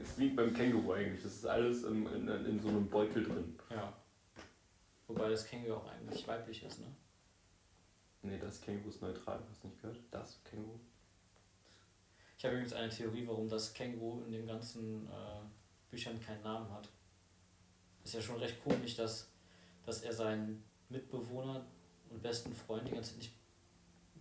[0.01, 1.23] Es ist wie beim Känguru eigentlich.
[1.23, 3.55] Das ist alles in, in, in so einem Beutel drin.
[3.69, 3.93] Ja.
[5.07, 6.87] Wobei das Känguru auch eigentlich weiblich ist, ne?
[8.21, 9.39] Nee, das Känguru ist neutral.
[9.49, 9.99] Hast du nicht gehört?
[10.11, 10.79] Das Känguru.
[12.37, 15.41] Ich habe übrigens eine Theorie, warum das Känguru in den ganzen äh,
[15.89, 16.87] Büchern keinen Namen hat.
[18.03, 19.29] Ist ja schon recht komisch, dass,
[19.85, 21.65] dass er seinen Mitbewohner
[22.09, 23.33] und besten Freund die ganze Zeit nicht,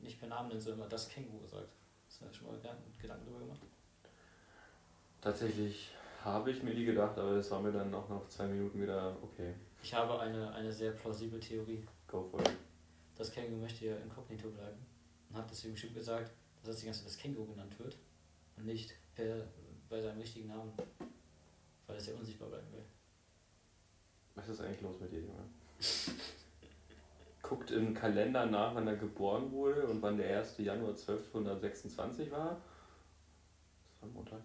[0.01, 1.69] nicht per Namen nennt, sondern immer das Känguru sagt.
[2.07, 3.61] Hast du da schon mal Gedanken Gedanken drüber gemacht?
[5.21, 5.91] Tatsächlich
[6.25, 9.17] habe ich mir die gedacht, aber das war mir dann auch nach zwei Minuten wieder
[9.23, 9.55] okay.
[9.83, 11.85] Ich habe eine, eine sehr plausible Theorie.
[12.07, 12.51] Go for it.
[13.17, 14.79] Das Känguru möchte ja inkognito bleiben
[15.29, 16.31] und hat deswegen bestimmt gesagt,
[16.63, 17.97] dass es die ganze Zeit das Känguru genannt wird
[18.57, 19.47] und nicht per,
[19.89, 20.73] bei seinem richtigen Namen,
[21.87, 22.85] weil es ja unsichtbar bleiben will.
[24.35, 25.45] Was ist eigentlich los mit dir, Junge?
[27.43, 30.59] Guckt im Kalender nach, wann er geboren wurde und wann der 1.
[30.59, 32.61] Januar 1226 war.
[33.91, 34.43] Das war Montag.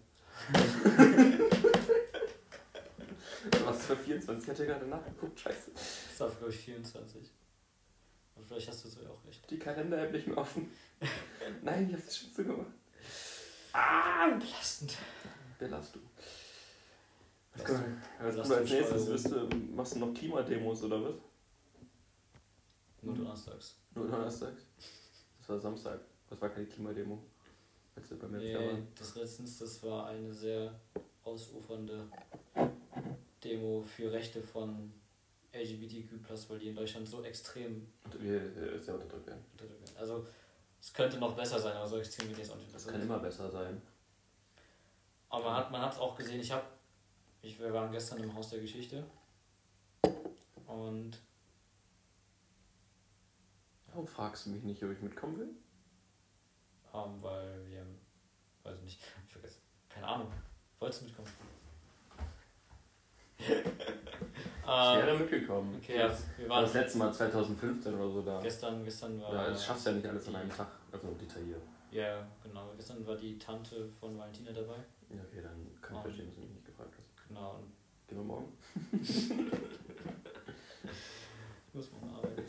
[3.64, 4.42] Was für 24?
[4.44, 5.70] Ich hatte gerade nachgeguckt, scheiße.
[5.74, 7.30] Das war, glaube ich, 24.
[8.36, 9.48] Aber vielleicht hast du so ja auch recht.
[9.50, 10.70] Die Kalender-App nicht mehr offen.
[11.62, 12.72] Nein, ich hab's schon so gemacht.
[13.72, 14.96] Ah, Belastend.
[15.58, 16.02] Belastung.
[17.56, 19.06] Was was kommt als nächstes?
[19.06, 19.52] Belastungssteuerung.
[19.52, 21.14] Wirst du, machst du noch Klimademos oder was?
[23.02, 23.76] Nur donnerstags.
[23.94, 24.62] Nur donnerstags?
[25.38, 26.00] Das war Samstag.
[26.28, 27.22] Das war keine Klimademo.
[27.96, 30.74] Als wir beim Nee, das letztens, das war eine sehr
[31.22, 32.08] ausufernde
[33.44, 34.92] Demo für Rechte von
[35.52, 36.10] LGBTQ+,
[36.48, 37.86] weil die in Deutschland so extrem
[38.20, 39.44] äh, sehr unterdrückt werden.
[39.96, 40.26] Also,
[40.80, 42.92] es könnte noch besser sein, aber so extrem wird es auch nicht Das besser.
[42.92, 43.80] kann immer besser sein.
[45.28, 46.64] Aber man hat man es auch gesehen, ich habe,
[47.42, 49.04] ich, wir waren gestern im Haus der Geschichte
[50.66, 51.18] und
[53.88, 55.50] Warum fragst du mich nicht, ob ich mitkommen will?
[56.92, 57.84] ähm, weil wir,
[58.64, 60.32] weiß ich nicht, ich vergesse, keine Ahnung,
[60.80, 61.28] wolltest du mitkommen?
[64.66, 65.74] Ich wäre ähm, mitgekommen.
[65.76, 68.40] okay, ja, wir War waren das letzte Mal 2015 oder so da.
[68.40, 70.68] gestern, gestern war, Ja, das schaffst du ja nicht alles an einem Tag.
[70.90, 71.60] Also detailliert.
[71.90, 74.76] ja, genau, gestern war die Tante von Valentina dabei,
[75.10, 77.28] Ja, okay, dann kann ich verstehen, dass du mich nicht gefragt hast.
[77.28, 77.60] genau,
[78.08, 78.52] Gehen wir morgen?
[79.02, 79.30] ich
[81.74, 82.42] muss mal arbeiten.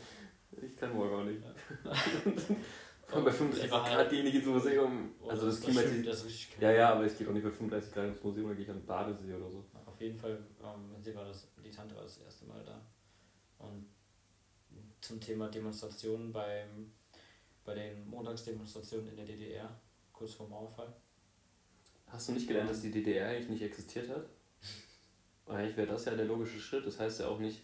[0.62, 1.42] Ich kann morgen auch nicht.
[1.42, 1.92] Ja.
[3.06, 5.10] Vor allem bei 35 Sie war Grad halt- gehe ich nicht ins Museum.
[5.22, 5.80] Oh, Also das das Klima.
[5.82, 6.46] stimmt, das ist.
[6.60, 8.70] Ja, ja, aber ich gehe auch nicht bei 35 Grad ins Museum, dann gehe ich
[8.70, 9.64] an den Badesee oder so.
[9.96, 12.78] Auf jeden Fall, ähm, sie war das, die Tante war das erste Mal da.
[13.64, 13.86] Und
[15.00, 16.92] zum Thema Demonstrationen beim,
[17.64, 19.80] bei den Montagsdemonstrationen in der DDR,
[20.12, 20.92] kurz vor Mauerfall.
[22.08, 24.26] Hast du nicht gelernt, dass die DDR eigentlich nicht existiert hat?
[25.46, 26.86] Eigentlich wäre das ja der logische Schritt.
[26.86, 27.62] Das heißt ja auch nicht,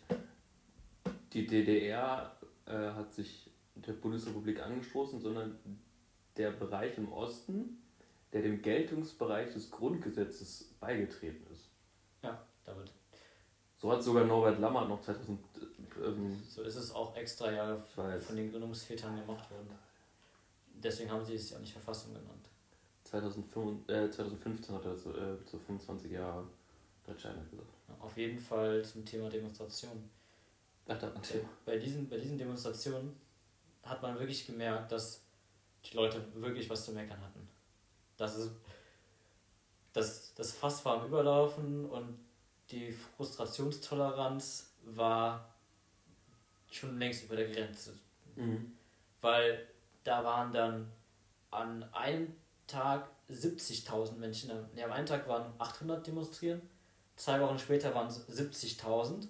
[1.35, 5.59] die DDR äh, hat sich der Bundesrepublik angestoßen, sondern
[6.38, 7.83] der Bereich im Osten,
[8.33, 11.71] der dem Geltungsbereich des Grundgesetzes beigetreten ist.
[13.83, 15.40] So hat sogar Norbert Lammert noch 2000.
[16.05, 19.68] Ähm, So ist es auch extra ja von den Gründungsvätern gemacht worden.
[20.75, 22.49] Deswegen haben sie es ja nicht Verfassung genannt.
[23.03, 26.45] 2005, äh, 2015 hat er so, äh, so 25 Jahre
[27.05, 27.68] Deutsche Einheit gesagt.
[28.01, 30.09] Auf jeden Fall zum Thema Demonstration.
[30.87, 33.16] Ach, da, Bei- Bei diesen, bei diesen Demonstrationen
[33.83, 35.23] hat man wirklich gemerkt, dass
[35.85, 37.49] die Leute wirklich was zu meckern hatten.
[38.16, 38.53] Das ist
[39.92, 42.18] das, das Fass war am Überlaufen und
[42.72, 45.54] die Frustrationstoleranz war
[46.70, 47.98] schon längst über der Grenze.
[48.35, 48.72] Mhm.
[49.20, 49.68] Weil
[50.04, 50.90] da waren dann
[51.50, 52.35] an einem
[52.66, 54.50] Tag 70.000 Menschen.
[54.74, 56.62] Nee, am einen Tag waren 800 demonstrieren,
[57.16, 59.28] zwei Wochen später waren es 70.000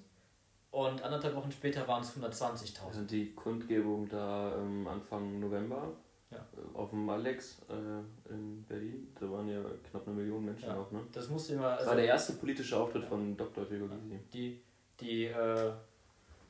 [0.70, 2.87] und anderthalb Wochen später waren es 120.000.
[2.87, 5.92] Also die Kundgebung da ähm, Anfang November
[6.33, 6.45] Ja.
[6.75, 10.77] auf dem Alex äh, in Berlin, da waren ja knapp eine Million Menschen Ja.
[10.79, 11.01] auch, ne?
[11.12, 11.77] Das musst du immer.
[11.77, 13.64] Das war der erste politische Auftritt von Dr.
[13.66, 14.18] Gregor Gysi.
[14.33, 14.61] die,
[15.01, 15.73] die äh,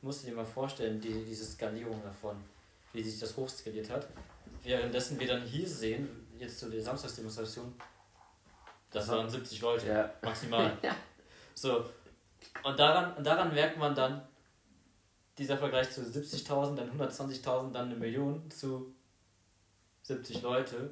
[0.03, 2.37] musst du dir mal vorstellen, die, diese Skalierung davon,
[2.93, 4.07] wie sich das hochskaliert hat.
[4.63, 7.73] Währenddessen wir dann hier sehen, jetzt zu der Samstagsdemonstration,
[8.91, 10.11] das waren 70 Leute, Ja.
[10.23, 10.79] maximal.
[11.55, 11.85] So,
[12.65, 14.23] und daran, und daran merkt man dann,
[15.37, 18.95] dieser Vergleich zu 70.000, dann 120.000, dann eine Million zu
[20.03, 20.91] 70 Leute.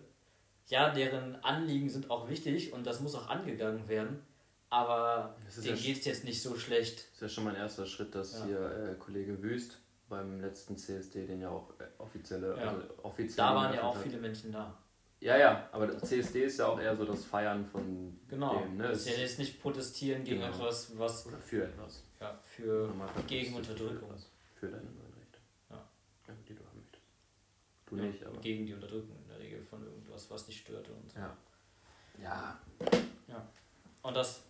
[0.69, 4.21] Ja, deren Anliegen sind auch wichtig und das muss auch angegangen werden,
[4.69, 6.99] aber denen ja geht es jetzt nicht so schlecht.
[7.09, 8.45] Das ist ja schon mein erster Schritt, dass Ja.
[8.47, 12.69] hier äh, Kollege Wüst beim letzten CSD, den ja auch äh, offizielle, Ja.
[12.71, 14.03] also offiziell Da waren ja auch hat.
[14.03, 14.77] viele Menschen da.
[15.21, 18.61] Ja, ja, aber CSD ist ja auch eher so das Feiern von Genau.
[18.61, 18.89] dem, ne?
[18.89, 20.55] Das ist ja jetzt nicht protestieren gegen Genau.
[20.55, 22.03] etwas, was Oder für etwas.
[22.21, 22.91] ja, für
[23.27, 24.09] gegen für Unterdrückung.
[24.09, 24.31] etwas.
[24.55, 25.39] Für deine neuen Rechte.
[25.69, 25.77] Ja.
[26.29, 26.35] ja.
[26.49, 27.03] Die du haben möchtest.
[27.91, 28.39] Du ja, nicht, aber.
[28.41, 31.19] gegen die Unterdrückung in der Regel von irgendwas, was dich störte und so.
[31.19, 31.37] Ja.
[33.29, 33.47] Ja.
[34.03, 34.43] Und das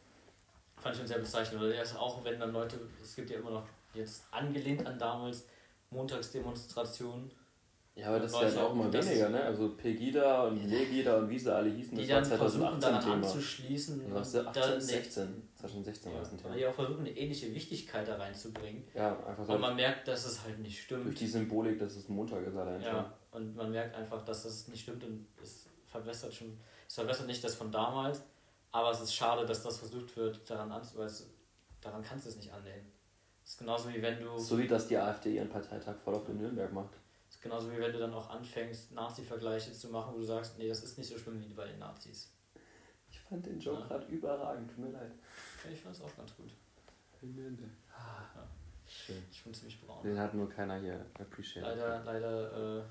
[0.77, 1.63] fand ich schon sehr bezeichnend.
[1.63, 5.47] Oder erst auch wenn dann Leute, es gibt ja immer noch jetzt angelehnt an damals
[5.91, 7.31] Montagsdemonstrationen,
[7.97, 9.43] Ja, aber das ist ja auch mal das- weniger, ne?
[9.43, 12.81] Also Pegida und Legida und wie sie alle hießen, die das war dann versuchen 2018
[12.93, 13.27] daran Thema.
[13.27, 15.49] anzuschließen Ja, was, und 18, dann 16.
[15.57, 16.55] 2016 war das ein ja, Thema.
[16.57, 18.85] die auch versuchen eine ähnliche Wichtigkeit da reinzubringen.
[18.95, 21.21] Ja, einfach Und so man merkt, dass es halt nicht durch stimmt.
[21.21, 23.05] die Symbolik, dass es Montag ist allein schon.
[23.33, 27.27] Ja, und man merkt einfach, dass das nicht stimmt und es verbessert schon, es verbessert
[27.27, 28.23] nicht das von damals,
[28.73, 31.27] aber es ist schade, dass das versucht wird, daran anzu, weil es,
[31.81, 32.91] daran kannst du es nicht annehmen.
[33.45, 36.29] Es ist genauso wie wenn du, So wie das die AfD ihren Parteitag voll auf
[36.29, 36.95] in Nürnberg macht.
[37.29, 40.59] es ist genauso wie wenn du dann auch anfängst, Nazi-Vergleiche zu machen, wo du sagst,
[40.59, 42.33] nee, das ist nicht so schlimm wie bei den Nazis.
[43.11, 43.87] Ich fand den Joke Ja.
[43.87, 45.13] gerade überragend, tut mir leid.
[45.65, 46.51] Ja, ich fand es auch ganz gut.
[48.87, 49.23] Schön.
[49.31, 50.03] Ich bin ziemlich braun.
[50.03, 51.63] Den hat nur keiner hier appreciated.
[51.63, 52.83] Leider, leider, äh,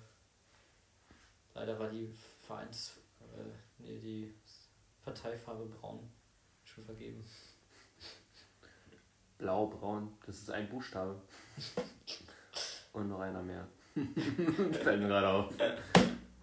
[1.59, 2.09] leider war die
[2.47, 3.43] Vereins, äh,
[3.79, 4.33] nee, die
[5.03, 6.09] Parteifarbe braun
[6.63, 7.23] schon vergeben.
[9.37, 11.21] Blau, braun, das ist ein Buchstabe.
[12.93, 13.67] Und noch einer mehr.
[13.95, 15.53] Fällt mir gerade auf.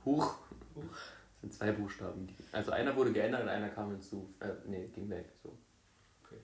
[0.04, 0.38] Huch.
[0.74, 0.82] Huch.
[0.84, 2.28] Das sind zwei Buchstaben.
[2.52, 4.34] Also einer wurde geändert und einer kam hinzu.
[4.40, 5.32] Äh, nee, ging weg.
[5.42, 5.56] So.
[6.22, 6.40] Okay.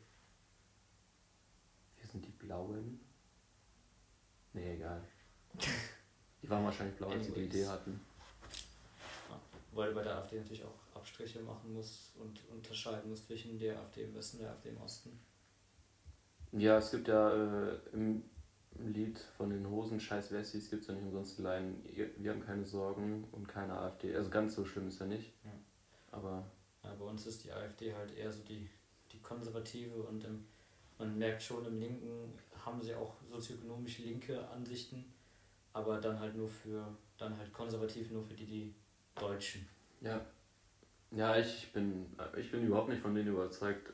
[1.96, 3.00] Wir sind die Blauen.
[4.52, 5.02] Nee, egal.
[6.42, 7.44] Die waren wahrscheinlich blau, als sie die.
[7.44, 8.00] Idee hatten.
[9.72, 14.04] Weil bei der AfD natürlich auch Abstriche machen musst und unterscheiden musst zwischen der AfD
[14.04, 15.18] im Westen und der AfD im Osten.
[16.52, 17.32] Ja, es gibt ja
[17.70, 18.22] äh, im,
[18.78, 22.30] Lied von den Hosen Scheiß Wessis gibt es ja nicht umsonst die Line, "Ihr- wir
[22.32, 24.14] haben keine Sorgen und keine AfD.
[24.16, 25.32] Also ganz so schlimm ist ja nicht.
[25.44, 25.52] Ja.
[26.10, 26.44] Aber
[26.82, 28.68] Ja, bei uns ist die AfD halt eher so die,
[29.12, 30.44] die konservative und im,
[30.98, 32.32] man merkt schon, im Linken
[32.64, 35.04] haben sie auch sozioökonomisch linke Ansichten,
[35.74, 38.74] aber dann halt nur für, dann halt konservativ nur für die, die
[39.14, 39.68] Deutschen.
[40.00, 40.20] ja.
[41.14, 42.06] Ja, ich bin,
[42.38, 43.92] ich bin überhaupt nicht von denen überzeugt.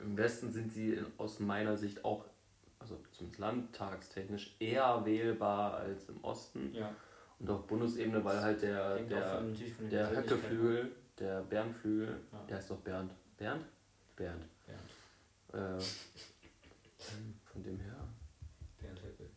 [0.00, 2.24] Im Westen sind sie aus meiner Sicht auch,
[2.80, 6.74] also zumindest landtagstechnisch, eher wählbar als im Osten.
[6.74, 6.92] Ja,
[7.38, 9.54] Und auf Bundesebene, weil halt der, der, von,
[9.90, 10.10] der.
[10.10, 12.44] Höckeflügel, der Bernflügel, Ja.
[12.48, 13.12] der heißt doch Bernd.
[13.36, 13.64] Bernd?
[14.16, 14.44] Bernd.
[14.66, 15.80] Bernd.
[15.80, 15.80] Äh,
[17.44, 18.08] von dem her.
[18.80, 19.30] Bernd Höcke.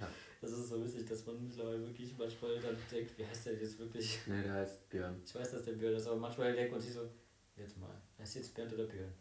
[0.00, 0.08] Ja.
[0.42, 3.78] Das ist so witzig, dass man mittlerweile wirklich manchmal dann denkt, wie heißt der jetzt
[3.78, 4.18] wirklich?
[4.26, 5.22] Ne, der heißt Björn.
[5.24, 7.08] Ich weiß, dass der Björn ist, aber manchmal denkt man sich so,
[7.56, 9.12] jetzt mal, heißt jetzt Bernd oder Björn?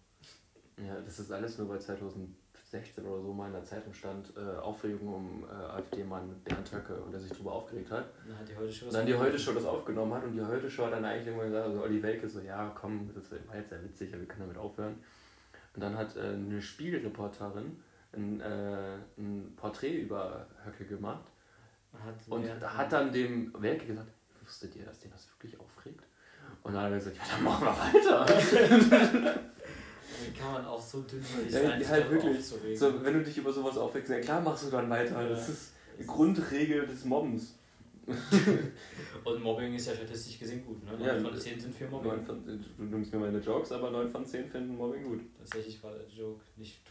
[0.84, 4.40] Ja, das ist alles nur bei 2016 oder so mal in der Zeitung stand, äh,
[4.40, 8.06] Aufregung um äh, AfD-Mann Bernd Höcke und der sich darüber aufgeregt hat.
[8.24, 10.42] Und dann hat die heute schon Und dann die Heute-Show das aufgenommen hat und die
[10.42, 13.70] Heute-Show hat dann eigentlich irgendwann gesagt, also Olli Welke so, ja komm, das war jetzt
[13.70, 14.96] sehr witzig, aber wir können damit aufhören.
[15.76, 17.78] Und dann hat äh, eine Spiegelreporterin
[18.14, 21.26] ein, äh, ein Porträt über Höcke gemacht
[21.94, 24.10] Hat und Bernd- hat dann dem Welke gesagt,
[24.44, 26.04] wusstet ihr, dass den das wirklich aufregt?
[26.64, 28.26] Und dann hat er gesagt, ja, dann machen wir weiter.
[30.26, 32.46] Wie kann man auch so dünnhäutig Ja, sich halt wirklich.
[32.46, 35.28] so, wenn du dich über sowas aufregst, ja klar machst du dann weiter.
[35.30, 35.54] Das Ja.
[35.54, 37.56] ist die Grundregel des Mobbens.
[39.24, 40.92] Und Mobbing ist ja statistisch gesehen gut, ne?
[41.06, 42.22] Ja, 9 von 10 sind für Mobbing.
[42.26, 45.22] von, du nimmst mir meine Jokes, aber 9 von 10 finden Mobbing gut.
[45.38, 46.82] Tatsächlich war der Joke nicht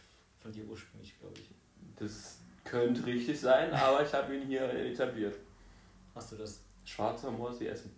[0.41, 1.49] von dir ursprünglich, glaube ich.
[1.97, 5.37] Das könnte richtig sein, aber ich habe ihn hier etabliert.
[6.15, 6.63] Hast du das?
[6.83, 7.95] Schwarzer ist wie Essen.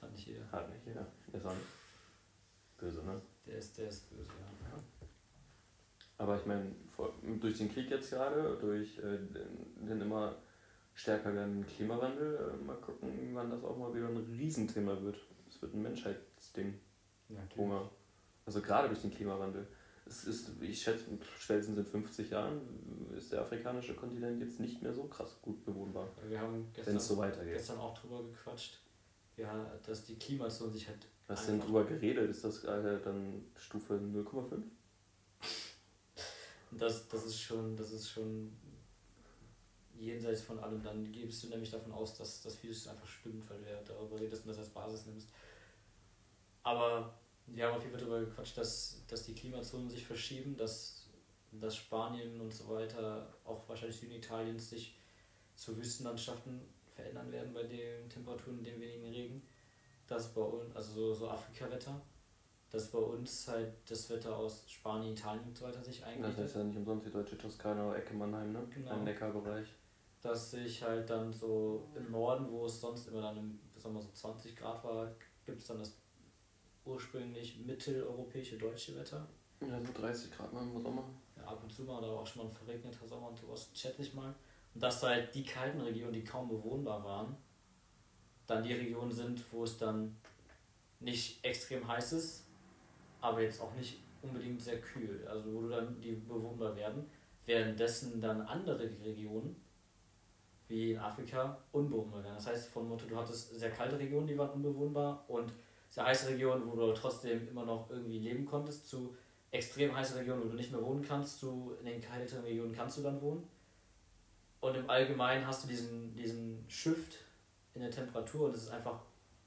[0.00, 0.50] Hat nicht jeder.
[0.50, 1.06] Hat nicht jeder.
[1.32, 1.66] Ist auch nicht
[2.78, 3.20] böse, ne?
[3.46, 4.82] Der ist, der ist böse, ja.
[6.18, 6.70] Aber ich meine,
[7.40, 10.36] durch den Krieg jetzt gerade, durch äh, den, den immer
[10.94, 15.18] stärker werdenden Klimawandel, äh, mal gucken, wann das auch mal wieder ein Riesenthema wird.
[15.48, 16.78] Es wird ein Menschheitsding,
[17.28, 17.56] Natürlich.
[17.56, 17.90] Hunger.
[18.46, 19.66] Also gerade durch den Klimawandel.
[20.12, 21.04] Es ist, ich schätze,
[21.38, 22.60] spätestens in 50 Jahren
[23.16, 27.08] ist der afrikanische Kontinent jetzt nicht mehr so krass gut bewohnbar, Wir haben gestern, es
[27.08, 27.54] so weitergeht.
[27.54, 28.78] gestern auch drüber gequatscht,
[29.38, 31.06] ja, dass die Klimazone sich halt.
[31.28, 32.28] Was denn drüber geredet?
[32.28, 34.62] Ist das äh, dann Stufe 0,5?
[36.72, 38.52] Das, das ist schon, das ist schon
[39.98, 40.82] jenseits von allem.
[40.82, 44.20] Dann gehst du nämlich davon aus, dass das vieles einfach stimmt, weil du ja darüber
[44.20, 45.28] redest und das als Basis nimmst.
[46.64, 47.14] Aber
[47.54, 51.08] wir haben auf jeden Fall darüber gequatscht, dass, dass die Klimazonen sich verschieben, dass,
[51.52, 54.98] dass Spanien und so weiter, auch wahrscheinlich Süditalien, sich
[55.54, 56.60] zu Wüstenlandschaften
[56.90, 59.42] verändern werden bei den Temperaturen und dem wenigen Regen.
[60.06, 62.00] Das bei uns, also so, so Afrika-Wetter,
[62.70, 66.44] dass bei uns halt das Wetter aus Spanien, Italien und so weiter sich eigentlich Das
[66.44, 68.66] heißt ja nicht umsonst die deutsche Toskana, Ecke Mannheim, ne?
[68.70, 68.94] Genau.
[68.94, 69.68] Im Neckarbereich.
[70.22, 74.10] dass sich halt dann so im Norden, wo es sonst immer dann im wir so
[74.12, 75.10] 20 Grad war,
[75.44, 76.01] gibt es dann das
[76.84, 79.26] ursprünglich mitteleuropäische deutsche Wetter.
[79.60, 81.04] Ja, so 30 Grad mal im Sommer.
[81.36, 84.02] Ja, ab und zu mal, oder auch schon mal ein verregneter Sommer und sowas, schätze
[84.02, 84.34] ich mal.
[84.74, 87.36] Und dass halt die kalten Regionen, die kaum bewohnbar waren,
[88.46, 90.16] dann die Regionen sind, wo es dann
[91.00, 92.46] nicht extrem heiß ist,
[93.20, 95.26] aber jetzt auch nicht unbedingt sehr kühl.
[95.28, 97.04] Also wo du dann die bewohnbar werden,
[97.44, 99.56] währenddessen dann andere Regionen,
[100.68, 102.36] wie in Afrika, unbewohnbar werden.
[102.36, 105.52] Das heißt, von Motto, du hattest sehr kalte Regionen, die waren unbewohnbar und
[105.92, 109.14] sehr heiße Regionen, wo du trotzdem immer noch irgendwie leben konntest, zu
[109.50, 112.96] extrem heiße Regionen, wo du nicht mehr wohnen kannst, zu in den kälteren Regionen kannst
[112.96, 113.46] du dann wohnen.
[114.60, 117.18] Und im Allgemeinen hast du diesen, diesen Shift
[117.74, 119.00] in der Temperatur und es ist einfach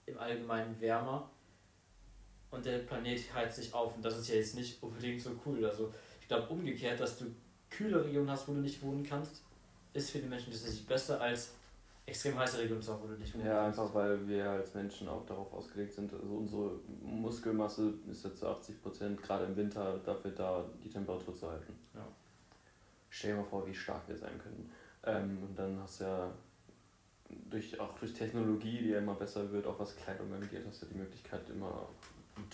[0.06, 1.32] im Allgemeinen wärmer
[2.52, 5.66] und der Planet heizt sich auf und das ist ja jetzt nicht unbedingt so cool.
[5.66, 7.26] Also ich glaube umgekehrt, dass du
[7.72, 9.42] kühle Regionen hast, wo du nicht wohnen kannst,
[9.94, 11.56] ist für die Menschen tatsächlich besser als
[12.06, 15.26] extrem heiße Regionen zu haben, wo du wohnen Ja, einfach weil wir als Menschen auch
[15.26, 16.14] darauf ausgelegt sind.
[16.14, 21.36] Also unsere Muskelmasse ist ja zu 80 Prozent gerade im Winter dafür da, die Temperatur
[21.36, 21.74] zu halten.
[21.94, 22.08] Ja.
[23.10, 24.72] Stell dir mal vor, wie stark wir sein können.
[25.04, 26.32] Ähm, und dann hast du ja
[27.50, 30.86] durch, auch durch Technologie, die ja immer besser wird, auch was Kleidung angeht, hast du
[30.88, 31.90] die Möglichkeit, immer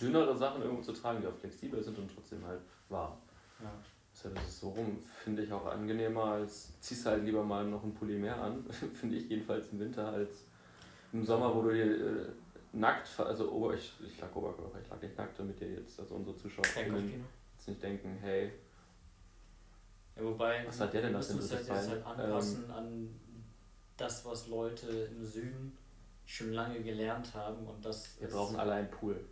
[0.00, 3.18] dünnere Sachen irgendwo zu tragen, die auch flexibel sind und trotzdem halt warm.
[3.60, 3.72] Ja.
[4.12, 7.94] Deshalb ist so rum, finde ich auch angenehmer, als ziehst halt lieber mal noch ein
[7.94, 8.64] Pulli mehr an,
[9.00, 10.44] finde ich jedenfalls im Winter als
[11.12, 12.26] im Sommer, wo du dir äh,
[12.72, 16.14] nackt, also Ober, ich, ich lag Oberkörper, ich lag nicht nackt, damit ihr jetzt, also
[16.14, 18.52] unsere Zuschauer jetzt nicht denken, hey,
[20.16, 23.20] Ja, wobei, Was hat der denn das denn müssen uns für halt halt anpassen an
[23.96, 25.76] das, was Leute im Süden
[26.26, 29.22] schon lange gelernt haben und das wir brauchen alle einen Pool.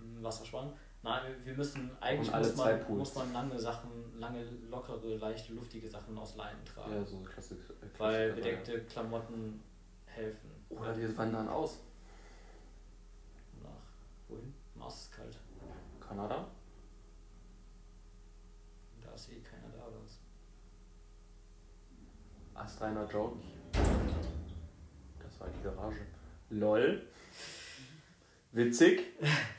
[0.00, 0.72] ein Wasserspann.
[1.06, 6.18] Nein, wir- müssen, eigentlich muss man, muss man lange Sachen, lange lockere, leichte, luftige Sachen
[6.18, 6.92] aus Leinen tragen.
[6.92, 7.70] Ja, so klassisch.
[7.70, 9.62] äh, weil bedeckte Klamotten
[10.06, 10.50] helfen.
[10.70, 10.76] ja.
[10.76, 11.78] Oder wir wandern aus.
[13.62, 13.70] Nach
[14.28, 14.52] wohin?
[14.74, 15.38] Mars ist kalt.
[16.00, 16.48] Kanada?
[19.02, 20.20] Da ist eh keiner da oder was?
[22.54, 23.38] Astreiner Joke.
[25.22, 26.00] Das war die Garage.
[26.50, 27.06] LOL.
[28.52, 29.02] Witzig.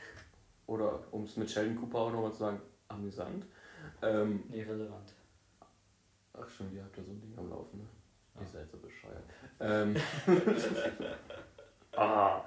[0.68, 3.46] Oder um es mit Sheldon Cooper auch nochmal zu sagen, amüsant.
[4.02, 5.14] Ähm, Nee, relevant.
[6.34, 7.86] ach schon, ihr habt da so ein Ding am Laufen, ne?
[8.34, 8.42] Ja.
[8.42, 9.24] Ihr seid so bescheuert.
[9.60, 9.96] Ähm,
[11.96, 12.42] ah.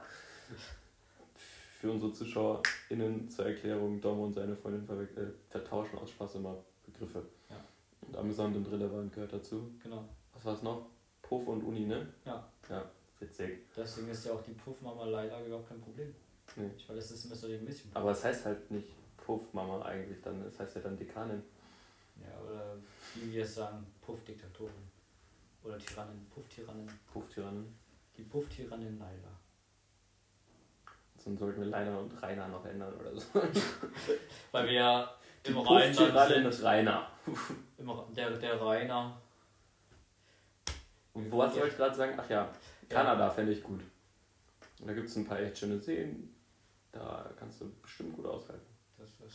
[1.80, 6.55] Für unsere ZuschauerInnen zur Erklärung, Dom und seine Freundin äh, vertauschen aus Spaß immer
[6.86, 7.26] Begriffe.
[7.49, 7.57] Ja.
[8.01, 9.72] Und amüsant und relevant gehört dazu.
[9.82, 10.05] Genau.
[10.36, 10.86] Was war's noch?
[11.24, 12.07] Puff und Uni, ne?
[12.24, 12.47] Ja.
[12.69, 12.86] Ja,
[13.19, 13.65] witzig.
[13.76, 16.13] Deswegen ist ja auch die Puffmama leider überhaupt kein Problem.
[16.55, 16.69] Nee.
[16.77, 17.91] Ich weiß, das ist Semester wegen Mission.
[17.93, 21.41] Aber es heißt halt nicht Puff-Mama eigentlich, dann, es heißt ja dann Dekanin.
[22.17, 22.75] Ja, oder
[23.15, 24.73] wie wir es sagen, Puff-Diktatorin.
[25.63, 26.89] Oder Tyrannin, Puff-Tyrannin.
[27.13, 27.73] Puff-Tyrannen.
[28.17, 29.29] Die Puff-Tyrannin Laila.
[31.23, 33.27] Dann sollten wir Leiner und Rainer noch ändern oder so.
[34.51, 35.95] Weil wir ja im Rheinland
[36.27, 36.63] sind.
[36.63, 37.07] Rainer.
[37.77, 39.21] Im, Ra- der, der Rainer.
[41.13, 42.13] Und wo hast du euch gerade sagen?
[42.17, 42.51] Ach ja,
[42.89, 43.81] Kanada fände ich gut.
[44.79, 46.30] Und da gibt es ein paar echt schöne Seen.
[46.91, 48.65] Da kannst du bestimmt gut aushalten.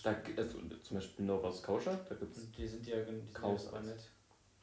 [0.03, 2.53] Da, also, zum Beispiel Nova Scotia, da gibt es.
[2.53, 2.97] die sind ja
[3.33, 4.11] Chaos nett.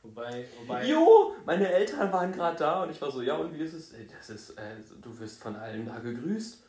[0.01, 0.85] Wobei, wobei.
[0.85, 3.93] Jo, meine Eltern waren gerade da und ich war so, ja und wie ist es?
[4.17, 6.63] Das ist, äh, du wirst von allen da gegrüßt.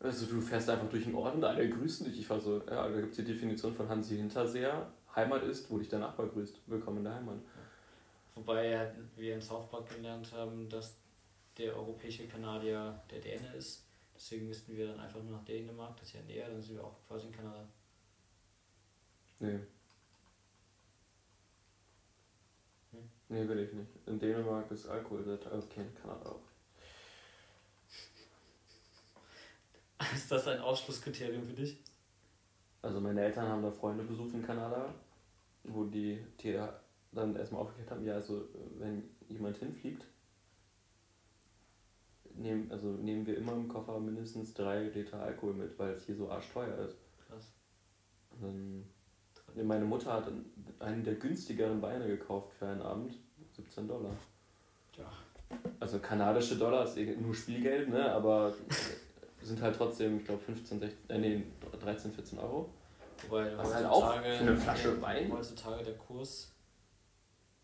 [0.00, 2.20] Also du fährst einfach durch den Ort und alle grüßen dich.
[2.20, 4.92] Ich war so, ja, da gibt es die Definition von Hansi Hinterseher.
[5.14, 6.60] Heimat ist, wo dich der Nachbar grüßt.
[6.66, 7.38] Willkommen in der Heimat.
[8.34, 10.96] Wobei wir in South Park gelernt haben, dass
[11.56, 13.85] der europäische Kanadier der Däne ist.
[14.16, 16.84] Deswegen müssten wir dann einfach nur nach Dänemark, das ist ja näher, dann sind wir
[16.84, 17.68] auch quasi in Kanada.
[19.38, 19.60] Nee.
[22.92, 23.10] Hm?
[23.28, 23.90] Nee, will ich nicht.
[24.06, 25.58] In Dänemark ist Alkohol sehr teuer.
[25.58, 26.40] Okay, in Kanada auch.
[30.14, 31.82] Ist das ein Ausschlusskriterium für dich?
[32.82, 34.94] Also meine Eltern haben da Freunde besucht in Kanada,
[35.64, 36.80] wo die Tiere
[37.12, 38.48] dann erstmal aufgeklärt haben, ja, also
[38.78, 40.04] wenn jemand hinfliegt,
[42.36, 46.16] nehmen, also nehmen wir immer im Koffer mindestens drei Liter Alkohol mit, weil es hier
[46.16, 46.96] so arschteuer ist.
[47.26, 47.52] Krass.
[48.40, 48.84] Dann,
[49.54, 50.30] ja, meine Mutter hat
[50.80, 53.14] einen der günstigeren Weine gekauft für einen Abend,
[53.52, 54.12] 17 Dollar.
[54.92, 55.10] Tja.
[55.80, 58.10] Also kanadische Dollar ist eh nur Spielgeld, ne?
[58.12, 58.54] aber
[59.46, 61.42] sind halt trotzdem, ich glaube 15, 16, äh, nee,
[61.80, 62.68] 13, 14 Euro.
[63.28, 65.32] Wobei Was halt auch für eine Flasche Wein?
[65.32, 66.52] Heutzutage der Kurs.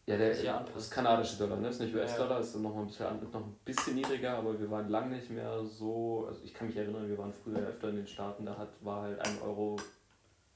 [0.04, 1.68] Ja, der Sich ja ist kanadische Dollar, ne?
[1.68, 4.68] Ist nicht Ja, US-Dollar, ist noch, mal ein bisschen, noch ein bisschen niedriger, aber wir
[4.68, 6.26] waren lange nicht mehr so.
[6.28, 9.02] Also ich kann mich erinnern, wir waren früher öfter in den Staaten, da hat, war
[9.02, 9.76] halt 1 Euro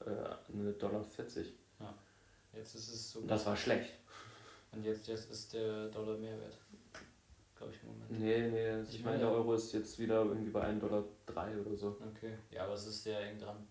[0.01, 0.09] äh,
[0.53, 1.53] eine Dollar 40.
[2.57, 3.21] Jetzt ist es so.
[3.21, 3.93] Das war schlecht.
[4.71, 6.57] Und jetzt, jetzt ist der Dollar mehr wert.
[7.55, 8.11] Glaube ich im Moment.
[8.11, 11.03] Nee, nee, also ich Ich meine, der Euro ist jetzt wieder irgendwie bei 1,03 Dollar
[11.25, 11.97] drei oder so.
[12.15, 12.37] Okay.
[12.51, 13.67] Ja, aber es ist sehr eng dran.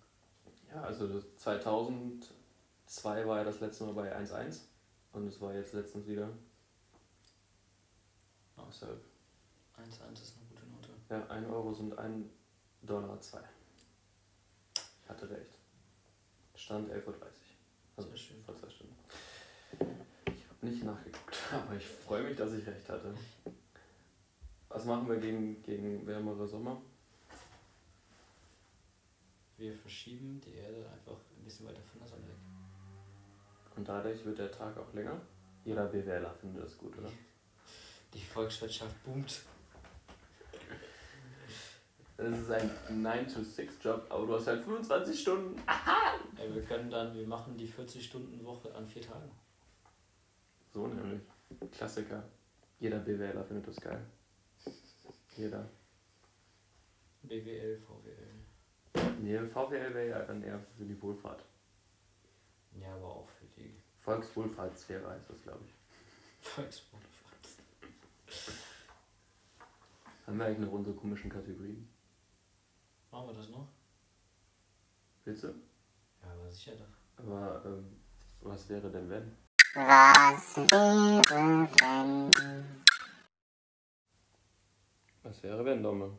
[0.72, 4.60] Ja, also das 2002 war ja das letzte Mal bei 1,1
[5.16, 6.28] und es war jetzt letztens wieder.
[8.56, 8.64] Ja.
[8.68, 9.00] Deshalb,
[9.76, 10.90] 1,1 ist eine gute Note.
[11.10, 12.26] ja, 1 Euro sind 1
[12.82, 13.40] Dollar 2.
[15.08, 15.58] Hatte recht.
[16.54, 17.14] Stand 11.30 Uhr.
[17.96, 18.44] Also Sehr schön.
[18.44, 18.94] vor zwei Stunden.
[20.26, 23.14] Ich habe nicht nachgeguckt, aber ich freue mich, dass ich recht hatte.
[24.68, 26.82] Was machen wir gegen, gegen wärmere Sommer?
[29.56, 32.36] Wir verschieben die Erde einfach ein bisschen weiter von der Sonne weg.
[33.76, 35.20] Und dadurch wird der Tag auch länger.
[35.64, 37.10] Jeder BWLer findet das gut, oder?
[38.14, 39.42] Die Volkswirtschaft boomt.
[42.16, 45.60] Das ist ein 9-to-6-Job, aber du hast halt 25 Stunden.
[45.66, 49.30] Ja, wir können dann, wir machen die 40-Stunden-Woche an vier Tagen.
[50.72, 51.20] So nämlich.
[51.72, 52.22] Klassiker.
[52.78, 54.06] Jeder BWLer findet das geil.
[55.36, 55.68] Jeder.
[57.22, 59.12] BWL, VWL.
[59.20, 61.44] Nee, VWL wäre ja dann eher für die Wohlfahrt.
[62.80, 66.48] Ja, aber auch für die Volkswohlfahrtssphäre heißt das, glaube ich.
[66.48, 67.12] Volkswohlfahrt.
[70.26, 71.88] Haben wir eigentlich noch unsere komischen Kategorien?
[73.10, 73.68] Machen wir das noch?
[75.24, 75.48] Willst du?
[75.48, 77.24] Ja, aber sicher doch.
[77.24, 77.96] Aber ähm,
[78.40, 79.36] was wäre denn wenn?
[79.74, 82.64] Was wäre, wenn?
[85.22, 86.18] Was wäre wenn, Domme?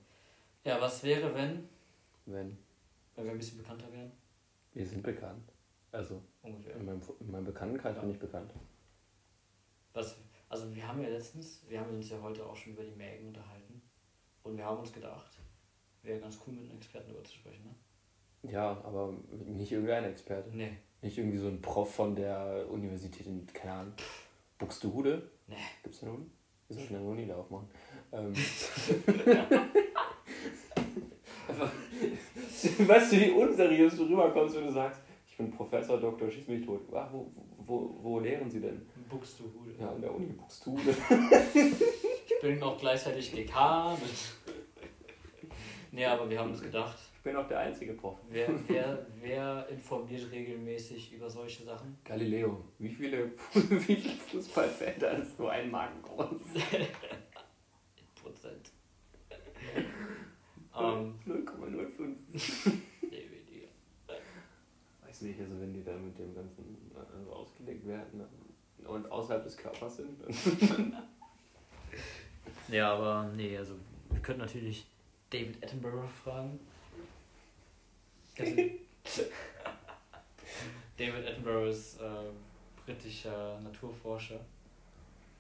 [0.64, 1.68] Ja, was wäre, wenn,
[2.26, 2.58] Wenn.
[3.16, 4.12] wenn wir ein bisschen bekannter wären?
[4.74, 5.50] Wir sind bekannt.
[5.92, 6.76] Also, Ungefähr.
[6.76, 8.02] in meinem, in meinem Bekanntenkreis Ja.
[8.02, 8.52] bin ich bekannt.
[9.94, 10.18] Was,
[10.50, 13.28] also wir haben ja letztens, wir haben uns ja heute auch schon über die Mägen
[13.30, 13.82] unterhalten.
[14.44, 15.40] Und wir haben uns gedacht,
[16.04, 17.76] wäre ganz cool mit einem Experten darüber zu sprechen, ne?
[18.52, 19.14] Ja, aber
[19.46, 20.50] nicht irgendein Experte.
[20.56, 20.78] Nee.
[21.02, 23.94] Nicht irgendwie so ein Prof von der Universität in, keine Ahnung,
[24.58, 25.30] Buxtehude.
[25.48, 25.56] Nee.
[25.84, 26.26] Gibt's eine Uni?
[26.68, 27.68] Wir sollten eine Uni da aufmachen.
[28.12, 28.34] Ähm.
[32.88, 35.02] Weißt du, wie unseriös du rüberkommst, wenn du sagst,
[35.40, 36.82] ich bin Professor, Doktor, schieß mich tot.
[36.92, 38.82] Ah, wo, wo, wo lehren Sie denn?
[39.08, 39.72] Buxtehude.
[39.80, 40.96] Ja, an der Uni Buxtehude.
[42.30, 43.98] Ich bin auch gleichzeitig Dekan.
[45.92, 48.16] nee, aber wir haben uns gedacht, Ich bin auch der einzige Prof.
[48.30, 51.98] wer, wer, wer informiert regelmäßig über solche Sachen?
[52.04, 56.28] Galileo, wie viele, wie viele Fußballfelder ist so ein Magen groß?
[58.22, 58.72] Prozent.
[60.80, 62.72] ähm, 0,05.
[65.22, 68.24] Nicht, also wenn die da mit dem ganzen also ausgelegt werden
[68.86, 70.18] und außerhalb des Körpers sind,
[72.70, 73.76] Ja, aber nee, also
[74.10, 74.86] wir könnten natürlich
[75.30, 76.60] David Attenborough fragen.
[78.38, 78.72] Ihn?
[80.98, 82.06] David Attenborough ist äh,
[82.86, 84.40] britischer Naturforscher.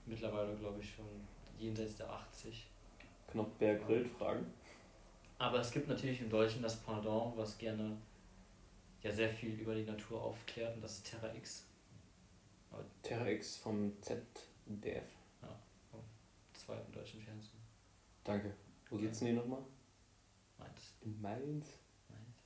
[0.05, 1.05] Mittlerweile, glaube ich, schon
[1.59, 2.67] jenseits der 80.
[3.31, 4.45] Knopfbär grillt fragen.
[5.37, 7.97] Aber es gibt natürlich im Deutschen das Pendant, was gerne
[9.07, 11.65] ja sehr viel über die Natur aufklärt und das ist Terra X.
[13.01, 15.05] Terra X vom ZDF.
[16.53, 17.59] Zweiten deutschen Fernsehen.
[18.23, 18.53] Danke.
[18.89, 19.63] Wo sitzen die nochmal?
[20.57, 20.93] Mainz.
[21.01, 21.79] In Mainz?
[22.09, 22.37] Mainz.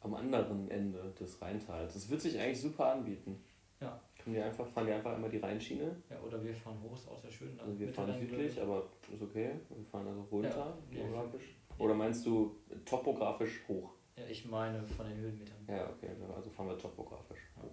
[0.00, 1.94] Am anderen Ende des Rheintals.
[1.94, 3.44] Das wird sich eigentlich super anbieten.
[3.80, 4.00] Ja.
[4.16, 5.96] Können wir einfach, fahren wir einfach einmal die Rheinschiene.
[6.08, 7.58] Ja, oder wir fahren hoch, ist auch sehr schön.
[7.60, 9.50] Also wir fahren südlich, aber ist okay.
[9.68, 11.56] Wir fahren also runter, Ja, geografisch.
[11.78, 13.90] Oder meinst du topografisch hoch?
[14.16, 15.66] Ja, ich meine von den Höhenmetern.
[15.68, 17.70] Ja, okay, also fahren wir topografisch hoch.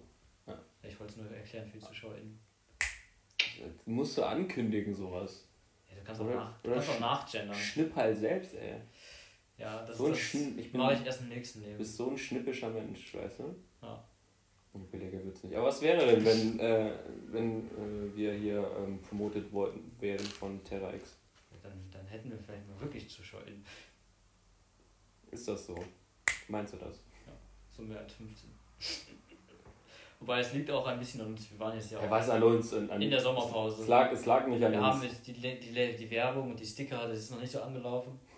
[0.82, 2.38] Ich wollte es nur erklären für die ZuschauerInnen.
[3.76, 5.46] Das musst du ankündigen, sowas.
[5.88, 7.54] Ja, du kannst auch, Oder- nach, du kannst auch nachgendern.
[7.54, 8.80] Schnipp halt selbst, ey.
[9.58, 11.78] Ja, das, So ein das Schn- ich bin- mache ich erst im nächsten Du Leben.
[11.78, 13.54] bist so ein schnippischer Mensch, weißt du?
[13.82, 14.02] Ja.
[14.72, 15.54] Und billiger wird's nicht.
[15.54, 16.92] Aber was wäre denn, wenn, äh,
[17.26, 21.16] wenn äh, wir hier ähm, promotet worden wären von Terra X?
[21.62, 23.62] Dann, dann hätten wir vielleicht mal wirklich ZuschauerInnen.
[25.30, 25.74] Ist das so?
[26.50, 27.00] Meinst du das?
[27.70, 28.50] So mehr als 15.
[30.20, 31.50] Wobei es liegt auch ein bisschen an uns.
[31.50, 32.74] Wir waren jetzt ja Ja, auch was an uns?
[32.74, 33.82] An, an in der Sommerpause.
[33.82, 34.86] Es lag, es lag nicht an wir uns.
[34.88, 37.62] haben jetzt die, die, die, die Werbung und die Sticker, das ist noch nicht so
[37.62, 38.18] angelaufen.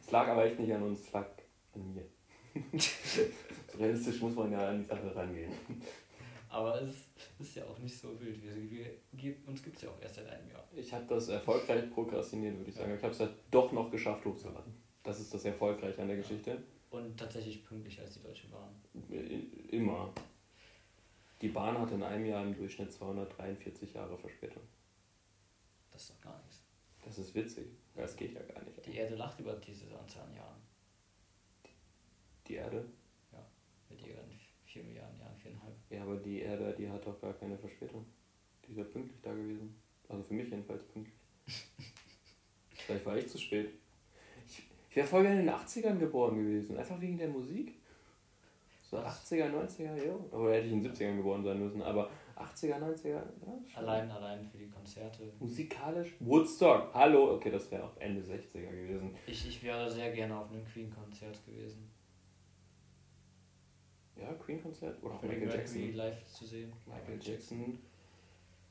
[0.00, 1.26] Es lag aber echt nicht an uns, es lag
[1.74, 2.04] an mir.
[2.78, 3.22] so
[3.78, 5.50] realistisch muss man ja an die Sache rangehen.
[6.48, 6.94] Aber es
[7.40, 8.40] ist ja auch nicht so wild.
[8.40, 10.62] Wir, wir, wir, uns gibt es ja auch erst seit einem Jahr.
[10.76, 12.94] Ich habe das erfolgreich prokrastiniert, würde ich sagen.
[12.96, 14.72] Ich habe es halt doch noch geschafft hochzuladen.
[15.06, 16.62] Das ist das Erfolgreiche an der Geschichte.
[16.90, 18.74] Und tatsächlich pünktlich als die Deutsche Bahn.
[19.10, 20.12] I- Immer.
[21.40, 24.62] Die Bahn hat in einem Jahr im Durchschnitt 243 Jahre Verspätung.
[25.92, 26.62] Das ist doch gar nichts.
[27.04, 27.66] Das ist witzig.
[27.94, 28.84] Das geht ja gar nicht.
[28.86, 30.60] Die Erde lacht über diese Anzahl an Jahren.
[32.46, 32.84] Die Erde?
[33.88, 34.28] Mit ihren
[34.64, 35.74] 4 Milliarden Jahren, viereinhalb.
[35.90, 38.04] Ja, aber die Erde, die hat doch gar keine Verspätung.
[38.66, 39.80] Die ist ja pünktlich da gewesen.
[40.08, 41.16] Also für mich jedenfalls pünktlich.
[42.74, 43.70] Vielleicht war ich zu spät.
[44.96, 46.78] Ich, wäre voll gerne in den 80ern geboren gewesen.
[46.78, 47.74] Einfach wegen der Musik.
[48.80, 49.30] So Was?
[49.30, 50.14] 80er, 90er, ja.
[50.32, 51.82] Oder hätte ich in den 70ern geboren sein müssen.
[51.82, 53.22] Aber 80er, 90er, ja.
[53.74, 55.30] Allein, allein für die Konzerte.
[55.38, 56.14] Musikalisch?
[56.20, 56.94] Woodstock.
[56.94, 57.34] Hallo.
[57.34, 59.14] Okay, das wäre auch Ende 60er gewesen.
[59.26, 61.90] Ich, ich wäre sehr gerne auf einem Queen-Konzert gewesen.
[64.18, 65.02] Ja, Queen-Konzert.
[65.02, 65.94] Oder auch Michael Mercury Jackson.
[65.94, 66.72] live zu sehen.
[66.86, 67.78] Michael Jackson.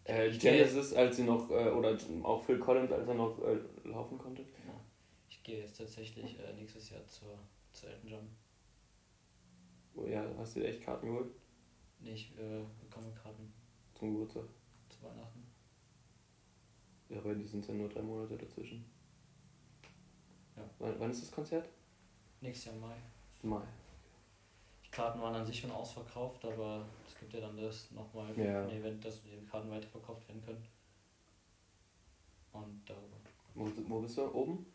[0.06, 4.18] Äh, Genesis, als sie noch, äh, oder auch Phil Collins, als er noch äh, laufen
[4.18, 4.44] konnte.
[5.46, 7.38] Ich gehe jetzt tatsächlich äh, nächstes Jahr zur,
[7.72, 8.30] zur Elton John.
[9.94, 11.28] Oh ja, hast du dir echt Karten geholt
[12.00, 13.54] Nee, ich äh, bekomme Karten
[13.94, 14.46] zum Geburtstag?
[14.90, 15.46] zu Weihnachten.
[17.10, 18.86] Ja, weil die sind ja nur drei Monate dazwischen.
[20.58, 20.68] Ja.
[20.80, 21.70] Wann, wann ist das Konzert?
[22.42, 22.98] Nächstes Jahr im Mai.
[23.44, 23.68] Mai.
[24.84, 28.64] Die Karten waren an sich schon ausverkauft, aber es gibt ja dann das nochmal Ja.
[28.64, 30.66] ein Event, dass die Karten weiterverkauft werden können.
[32.52, 33.18] Und darüber.
[33.54, 34.24] Wo, wo bist du?
[34.34, 34.66] Oben?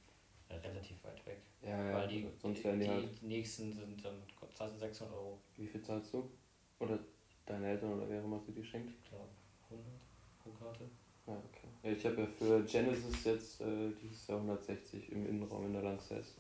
[0.51, 1.39] Relativ weit weg.
[1.63, 3.23] Ja, Weil die, sonst die, die die halt.
[3.23, 4.23] nächsten sind dann
[4.53, 5.39] zahlst du 600 Euro.
[5.57, 6.29] Wie viel zahlst du?
[6.79, 6.99] Oder
[7.47, 8.91] deine Eltern oder wer immer sie dir schenkt?
[8.91, 9.25] Ich glaube
[9.71, 9.87] 100
[10.43, 10.85] pro Karte.
[11.27, 11.69] Ja, okay.
[11.83, 15.83] Ja, ich habe ja für Genesis jetzt äh, dieses Jahr 160 im Innenraum in der
[15.83, 16.35] Lanxess.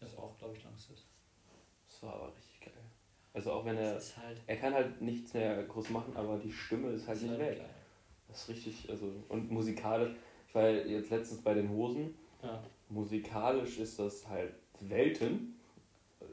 [0.00, 1.04] Ist auch, glaube ich, Langstes.
[1.88, 2.72] Das war aber richtig geil.
[3.32, 3.94] Also auch wenn er.
[3.94, 7.22] Das halt, Er kann halt nichts mehr groß machen, aber die Stimme ist halt ist
[7.22, 7.58] nicht halt weg.
[7.58, 7.70] geil.
[8.28, 10.12] Das ist richtig, also und musikalisch,
[10.48, 12.14] ich war jetzt letztens bei den Hosen,
[12.44, 12.62] Ja.
[12.88, 15.58] musikalisch ist das halt Welten,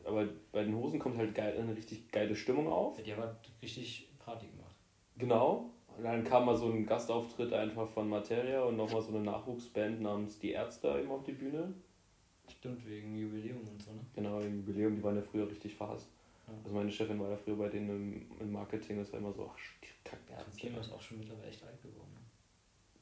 [0.03, 3.01] aber bei den Hosen kommt halt geil, eine richtig geile Stimmung auf.
[3.01, 4.75] Die haben halt richtig Party gemacht.
[5.17, 5.71] Genau.
[5.97, 10.01] Und dann kam mal so ein Gastauftritt einfach von Materia und nochmal so eine Nachwuchsband
[10.01, 11.73] namens Die Ärzte eben auf die Bühne.
[12.47, 13.99] Stimmt, wegen Jubiläum und so, ne?
[14.15, 16.07] Genau, im Jubiläum, die waren ja früher richtig fast.
[16.47, 16.53] Ja.
[16.63, 19.49] Also meine Chefin war ja früher bei denen im, im Marketing, das war immer so,
[19.53, 20.57] ach, die kacken Ja, Ärzte.
[20.57, 22.11] Kima ist auch schon mittlerweile echt alt geworden.
[22.13, 22.19] Ne?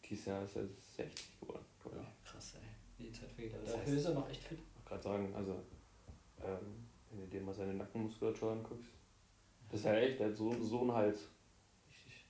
[0.07, 0.66] Dieses Jahr ist er
[0.97, 1.66] 60 geworden.
[1.95, 2.78] Ja, krass, ey.
[3.00, 3.54] Die Zeit vergeht.
[3.54, 4.60] Aber Das dafür heißt- ist er noch echt fit.
[4.60, 5.52] Ich wollte gerade sagen, also,
[6.43, 8.91] ähm, wenn du dir mal seine Nackenmuskulatur anguckst,
[9.70, 11.30] das ist ja echt, der hat so, so einen Hals.
[11.88, 12.26] Richtig.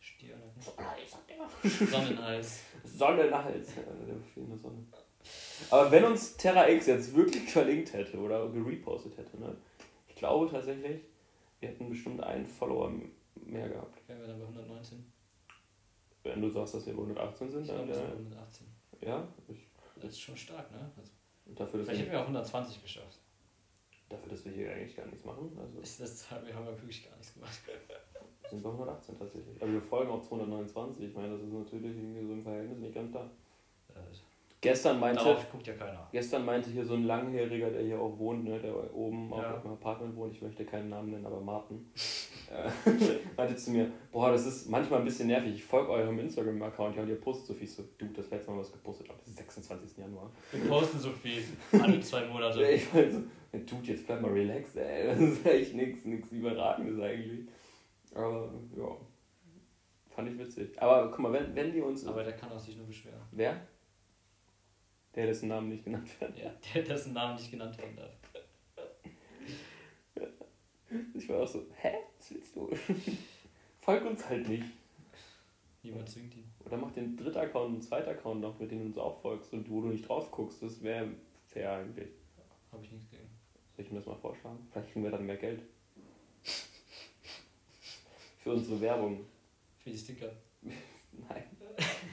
[0.00, 0.60] Stiernacken.
[0.60, 1.88] Sonnenhals hat der.
[1.88, 2.60] Sonnenhals.
[2.84, 3.76] Sonnenhals.
[3.76, 4.84] Ja, der in der Sonne.
[5.70, 9.56] Aber wenn uns Terra X jetzt wirklich verlinkt hätte oder gerepostet hätte, ne?
[10.08, 11.00] Ich glaube tatsächlich,
[11.60, 12.92] wir hätten bestimmt einen Follower
[13.34, 14.06] mehr gehabt.
[14.06, 15.12] Wären wir dann bei 119?
[16.22, 18.38] Wenn du sagst, dass wir bei 118 sind, Ich dann glaube, wir sind bei äh,
[18.38, 18.66] 118.
[19.00, 19.66] ja, ich,
[20.08, 20.90] ist schon stark, ne?
[20.96, 21.12] Also,
[21.54, 23.18] dafür, dass vielleicht hätten wir, auch 120 geschafft.
[24.08, 27.04] dafür, dass wir hier eigentlich gar nichts machen, also Ist das, wir haben ja wirklich
[27.04, 27.60] gar nichts gemacht.
[28.50, 29.62] sind wir 118 tatsächlich.
[29.62, 31.04] Aber wir folgen auch 229.
[31.04, 33.30] Ich meine, das ist natürlich irgendwie so im Verhältnis nicht ganz da.
[33.88, 34.00] Äh,
[34.64, 36.08] Gestern meinte, Darauf guckt ja keiner.
[36.10, 39.54] gestern meinte hier so ein Langjähriger, der hier auch wohnt, ne, der oben Ja.
[39.58, 41.86] auch im Apartment wohnt, ich möchte keinen Namen nennen, aber Martin,
[42.50, 42.70] äh,
[43.36, 47.02] meinte zu mir, boah, das ist manchmal ein bisschen nervig, ich folge eurem Instagram-Account, ja,
[47.02, 49.98] und ihr postet so viel, so, du, das letzte Mal was gepostet habe, 26.
[49.98, 50.30] Januar.
[50.50, 51.42] Wir posten so viel.
[51.72, 52.64] Alle zwei Monate.
[52.74, 53.20] Ich meine so,
[53.52, 57.46] Dude, jetzt bleib mal relaxed, ey, das ist echt nichts nix Überragendes eigentlich.
[58.14, 58.96] Aber, ja,
[60.08, 60.80] fand ich witzig.
[60.80, 62.06] Aber guck mal, wenn, wenn die uns...
[62.06, 63.20] Aber der kann auch sich nur beschweren.
[63.32, 63.60] Wer?
[65.14, 66.34] Der, dessen Namen nicht genannt werden.
[66.36, 68.10] Ja, der, dessen Namen nicht genannt werden darf.
[71.14, 71.94] Ich war auch so, hä?
[72.18, 72.70] Was willst du?
[73.80, 74.64] Folg uns halt nicht.
[75.82, 76.44] Niemand zwingt ihn.
[76.64, 79.20] Oder mach den dritten Account und einen zweiten Account noch, mit dem du uns auch
[79.20, 80.62] folgst und wo du nicht drauf guckst.
[80.62, 81.08] Das wäre
[81.48, 82.10] fair eigentlich.
[82.70, 83.28] Habe ich nichts gegen.
[83.76, 84.58] Soll ich ihm das mal vorschlagen?
[84.70, 85.62] Vielleicht kriegen wir dann mehr Geld.
[88.38, 89.24] Für unsere Werbung.
[89.78, 90.30] Für die Sticker.
[90.62, 91.44] Nein.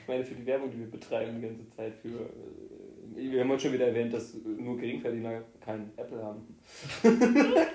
[0.01, 1.93] Ich meine für die Werbung, die wir betreiben die ganze Zeit.
[2.01, 6.57] Für, äh, wir haben heute schon wieder erwähnt, dass nur Geringverdiener kein Apple haben.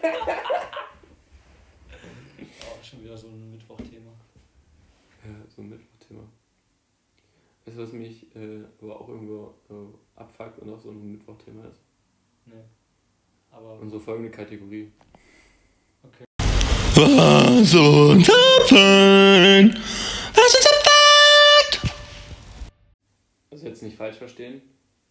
[2.68, 4.10] Oh, schon wieder so ein Mittwochthema.
[5.24, 6.22] Ja, so ein Mittwochthema.
[7.64, 11.64] Weißt du, was mich äh, aber auch irgendwo äh, abfuckt und auch so ein Mittwochthema
[11.66, 11.80] ist?
[12.44, 12.64] Ne.
[13.50, 14.92] Aber Unsere folgende Kategorie.
[16.94, 20.05] Was uns abfällt, was uns
[23.96, 24.60] nicht falsch verstehen.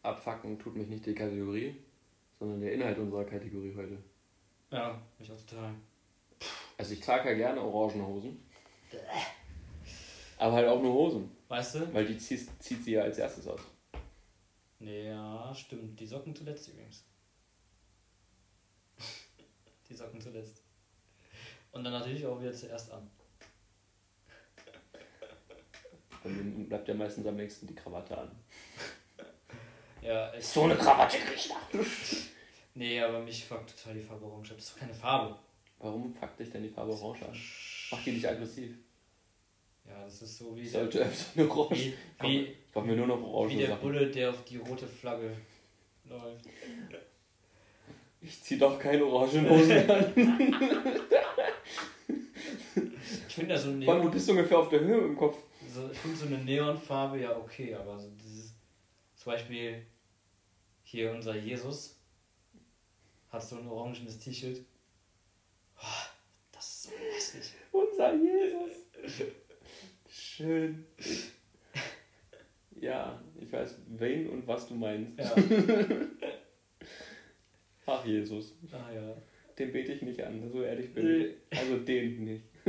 [0.04, 1.76] Abfucken tut mich nicht die Kategorie,
[2.40, 3.98] sondern der Inhalt unserer Kategorie heute.
[4.72, 5.74] ja, mich auch total.
[6.78, 8.38] Also ich trage ja gerne Orangenhosen.
[10.38, 11.32] Aber halt auch nur Hosen.
[11.48, 11.94] Weißt du?
[11.94, 13.62] Weil die zieht, zieht sie ja als erstes aus.
[14.80, 16.00] Ja, stimmt.
[16.00, 17.04] Die Socken zuletzt übrigens.
[19.90, 20.62] Die Socken zuletzt.
[21.72, 23.10] Und dann natürlich auch wieder zuerst an.
[26.24, 28.32] Dann bleibt ja meistens am nächsten die Krawatte an.
[30.06, 30.46] Ja, ich.
[30.46, 31.80] So eine Krawatte kriegt er.
[32.78, 34.52] Nee, aber mich fuckt total die Farbe Orange.
[34.52, 34.58] ab.
[34.58, 35.34] Das ist doch keine Farbe.
[35.80, 37.38] Warum fuckt dich denn die Farbe Orange an?
[37.92, 38.72] Macht die dich aggressiv?
[39.88, 41.80] Ja, das ist so wie Ich sollte öfter eine Orange.
[41.80, 41.94] wie,
[42.28, 43.82] wie, ich mach mir nur noch wie orange der Sachen.
[43.82, 45.38] Bulle, der auf die rote Flagge
[46.04, 46.46] läuft.
[48.20, 50.14] Ich zieh doch keine Orangenhosen an.
[53.28, 55.38] Ich finde ja so, Vor allem, du Neon, bist ungefähr auf der Höhe im Kopf.
[55.74, 58.54] so, ich find so eine Neonfarbe ja okay, aber so dieses,
[59.16, 59.86] zum Beispiel
[60.96, 62.00] hier unser Jesus
[63.30, 64.62] hat so ein orangenes T-Shirt.
[65.78, 66.06] Oh,
[66.54, 67.54] das ist so hässlich.
[67.72, 68.72] Unser Jesus.
[70.10, 70.86] Schön.
[72.80, 75.20] Ja, ich weiß, wen und was du meinst.
[75.20, 75.36] Ja,
[77.88, 78.54] Ach, Jesus.
[78.72, 79.18] ah ja.
[79.60, 81.26] Den bete ich nicht an, so ehrlich bin Nee.
[81.52, 81.58] ich.
[81.60, 82.44] Also den nicht.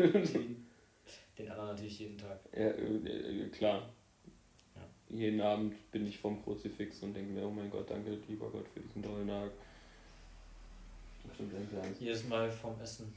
[1.38, 2.40] Den anderen natürlich jeden Tag.
[2.52, 3.92] Ja, äh, äh, klar.
[5.08, 8.66] Jeden Abend bin ich vom Kruzifix und denke mir, oh mein Gott, danke, lieber Gott,
[8.74, 9.50] für diesen tollen Tag.
[11.34, 12.04] Stimmt, danke, danke.
[12.04, 13.12] Jedes Mal vom Essen.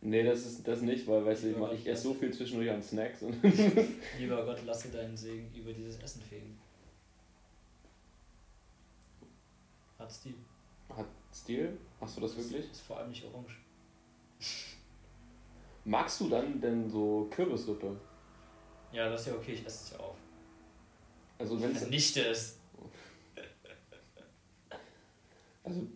[0.00, 2.82] Nee, das ist das nicht, weil, weißt du, ich, ich esse so viel zwischendurch an
[2.82, 3.42] Snacks und
[4.18, 6.58] Lieber Gott, lasse deinen Segen über dieses Essen fegen.
[9.98, 10.34] Hat Stil.
[10.90, 11.76] hat Stil.
[12.00, 12.70] Hast du das wirklich?
[12.70, 13.58] Ist vor allem nicht orange.
[15.84, 17.96] Magst du dann denn so Kürbissuppe?
[18.92, 20.16] Ja, das ist ja okay, ich esse es ja auf.
[21.38, 21.82] Also wenn es.
[25.64, 25.86] also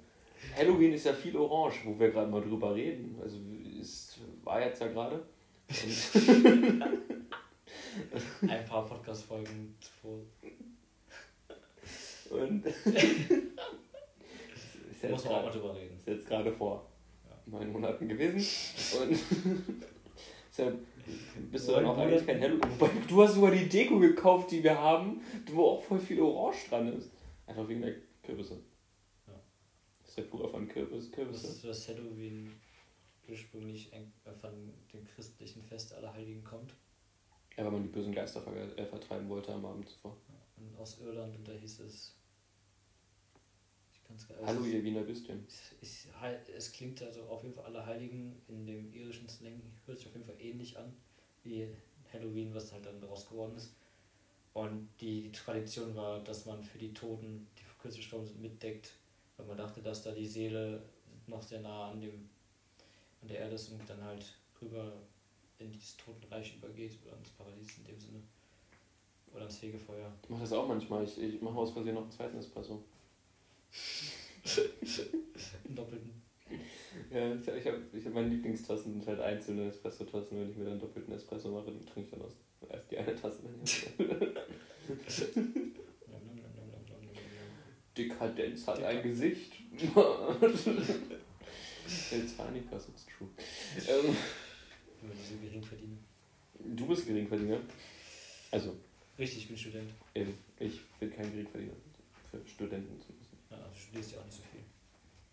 [0.57, 3.18] Halloween ist ja viel orange, wo wir gerade mal drüber reden.
[3.22, 3.38] Also
[3.80, 5.22] es war jetzt ja gerade.
[8.43, 10.18] Ein paar Podcast-Folgen zuvor.
[12.30, 12.76] Und ist
[15.11, 15.97] Muss man auch mal drüber reden.
[15.97, 16.86] ist jetzt gerade vor
[17.28, 17.36] Ja.
[17.47, 18.36] neun Monaten gewesen.
[19.01, 19.18] Und
[20.51, 20.78] deshalb
[21.51, 22.70] bist du dann auch eigentlich kein Halloween.
[22.78, 25.20] Wobei, Du hast sogar die Deko gekauft, die wir haben,
[25.53, 27.11] wo auch voll viel Orange dran ist.
[27.46, 28.55] Einfach wegen der Kürbisse.
[29.26, 29.34] Ja.
[30.01, 31.46] Das ist der Bruder von Kürbis, Das Kürbisse.
[31.48, 32.53] ist das Halloween
[33.28, 34.01] ursprünglich äh,
[34.40, 36.74] von dem christlichen Fest aller Heiligen kommt.
[37.57, 40.16] Ja, weil man die bösen Geister ver äh, vertreiben wollte am Abend zuvor.
[40.57, 42.16] Und aus Irland und da hieß es.
[44.11, 45.46] Kann's gar Hallo, ihr Wiener Würstchen.
[45.80, 46.08] Es,
[46.52, 50.14] es klingt also auf jeden Fall alle Heiligen in dem irischen Slang, hört sich auf
[50.14, 50.92] jeden Fall ähnlich an
[51.44, 51.68] wie
[52.12, 53.72] Halloween, was halt dann daraus geworden ist.
[54.52, 58.94] Und die Tradition war, dass man für die Toten, die vor kurzem gestorben sind, mitdeckt,
[59.36, 60.82] weil man dachte, dass da die Seele
[61.28, 62.28] noch sehr nah an, dem,
[63.22, 64.24] an der Erde ist und dann halt
[64.61, 64.92] rüber
[65.61, 68.22] in dieses Totenreich übergeht oder ins Paradies in dem Sinne.
[69.32, 70.12] Oder ins Fegefeuer.
[70.24, 71.04] Ich mache das auch manchmal.
[71.04, 72.82] Ich, ich mache aus Versehen noch einen zweiten Espresso.
[75.64, 76.22] Einen doppelten.
[77.12, 80.38] Ja, ich, ich habe ich hab meine Lieblingstassen sind halt einzelne Espresso-Tassen.
[80.38, 82.32] Wenn ich mir dann doppelten Espresso mache, dann trinke ich dann aus.
[82.68, 84.34] Erst die eine Tasse, dann die andere.
[87.96, 89.52] Dekadenz hat ein Gesicht.
[92.12, 93.28] It's funny because it's true.
[93.88, 94.16] Ähm,
[95.02, 95.98] Über diese gering verdienen.
[96.76, 97.58] du bist Geringverdiener.
[98.50, 98.76] Also,
[99.18, 99.90] Richtig, ich bin Student.
[100.14, 101.72] eben, ich bin kein Geringverdiener.
[102.30, 103.30] Für Studenten zumindest.
[103.81, 104.61] Du studierst ja auch nicht so viel.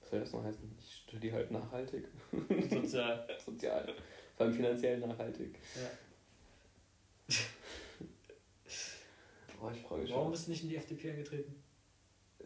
[0.02, 0.76] Was soll das noch heißen?
[0.80, 2.06] Ich studiere halt nachhaltig.
[2.70, 3.28] Sozial.
[3.46, 3.94] Sozial.
[4.36, 5.56] Vor allem finanziell nachhaltig.
[5.76, 7.36] Ja.
[9.60, 10.32] Boah, ich frage mich Warum schon.
[10.32, 11.56] bist du nicht in die FDP eingetreten?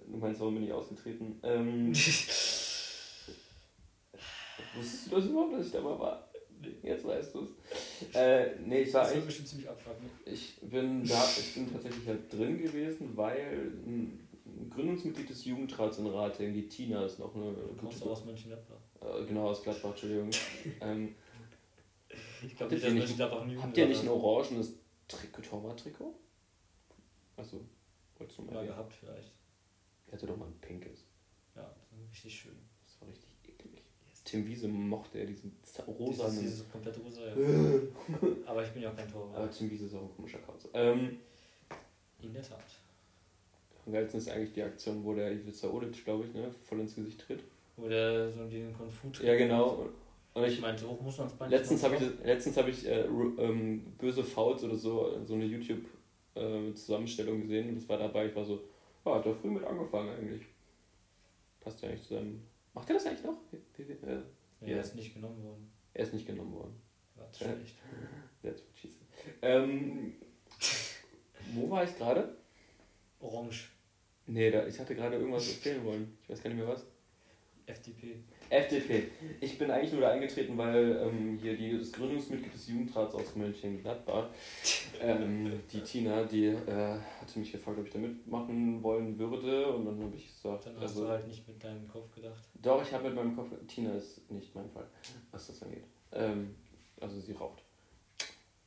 [0.08, 1.39] Du meinst, warum bin ich ausgetreten?
[1.43, 3.28] Ähm, wusstest
[5.12, 6.28] du das überhaupt, dass ich da mal war?
[6.84, 7.49] Jetzt weißt du es.
[8.16, 10.10] Äh, nee, ich war Das wird bestimmt ziemlich abfucken.
[10.26, 14.28] Ich bin da, ich bin tatsächlich halt drin gewesen, weil ein
[14.69, 18.25] Gründungsmitglied des Jugendrats in Ratingen, die Tina, ist noch eine Du kommst gute auch aus
[18.25, 18.77] Mönchengladbach.
[19.01, 20.29] äh, genau aus Gladbach, Entschuldigung.
[20.81, 21.15] ähm,
[22.43, 24.73] Ich glaube nicht, dass nicht- Mönchengladbach ein habt ihr nicht ein orangenes
[25.07, 26.13] Trikot, Torwart-Trikot?
[27.37, 27.61] Achso,
[28.17, 28.71] wolltest du mal Mal ja.
[28.71, 29.31] gehabt vielleicht.
[30.07, 31.05] Ich hatte doch mal ein pinkes.
[31.55, 32.55] Ja, das ist richtig schön.
[32.85, 33.81] Das war richtig eklig.
[34.25, 35.55] Tim Wiese mochte ja diesen
[35.87, 36.31] rosanen.
[36.31, 37.33] Dieses, dieses komplett rosa, ja.
[38.45, 39.57] Aber ich bin ja auch kein Aber Torwart.
[39.57, 40.67] Tim Wiese ist auch ein komischer Kauz.
[40.73, 41.19] Ähm,
[42.21, 42.63] In der Tat.
[43.91, 46.95] Am geilsten ist eigentlich die Aktion, wo der Ivica Olic, glaube ich, ne, voll ins
[46.95, 47.43] Gesicht tritt.
[47.75, 49.21] Wo der so diesen Konfut.
[49.21, 49.89] Ja, genau.
[50.33, 53.01] Und Ich ich, meinte, hoch muss man es letztens habe ich, letztens hab ich äh,
[53.01, 58.27] ähm, böse Fouls oder so, so eine YouTube-Zusammenstellung gesehen und das war dabei.
[58.27, 58.61] Ich war so,
[59.05, 60.43] ja, hat er früh mit angefangen eigentlich.
[61.59, 62.41] Passt ja eigentlich zu seinem.
[62.73, 63.37] Macht er das eigentlich noch?
[63.51, 64.21] Äh,
[64.61, 65.69] Ja, er ist nicht genommen worden.
[65.93, 66.81] Er ist nicht genommen worden.
[67.17, 67.75] War zu schlecht.
[68.41, 69.35] That's what she said.
[69.41, 70.13] Ähm,
[71.53, 72.37] wo war ich gerade?
[73.19, 73.69] Orange.
[74.32, 76.17] Nee, da, ich hatte gerade irgendwas erzählen wollen.
[76.23, 76.86] Ich weiß gar nicht mehr was.
[77.65, 78.15] FDP.
[78.49, 79.09] FDP.
[79.41, 83.36] Ich bin eigentlich nur da eingetreten, weil ähm, hier die, das Gründungsmitglied des Jugendrats aus
[83.36, 84.29] Mönchengladbach,
[85.01, 89.67] ähm, die Tina, die äh, hatte mich gefragt, ob ich da mitmachen wollen würde.
[89.67, 92.41] Und dann habe ich gesagt, Dann hast also, du halt nicht mit deinem Kopf gedacht.
[92.53, 94.88] doch, ich habe mit meinem Kopf, Tina ist nicht mein Fall,
[95.32, 95.84] was das angeht.
[96.13, 96.55] Ähm,
[97.01, 97.63] also sie raucht.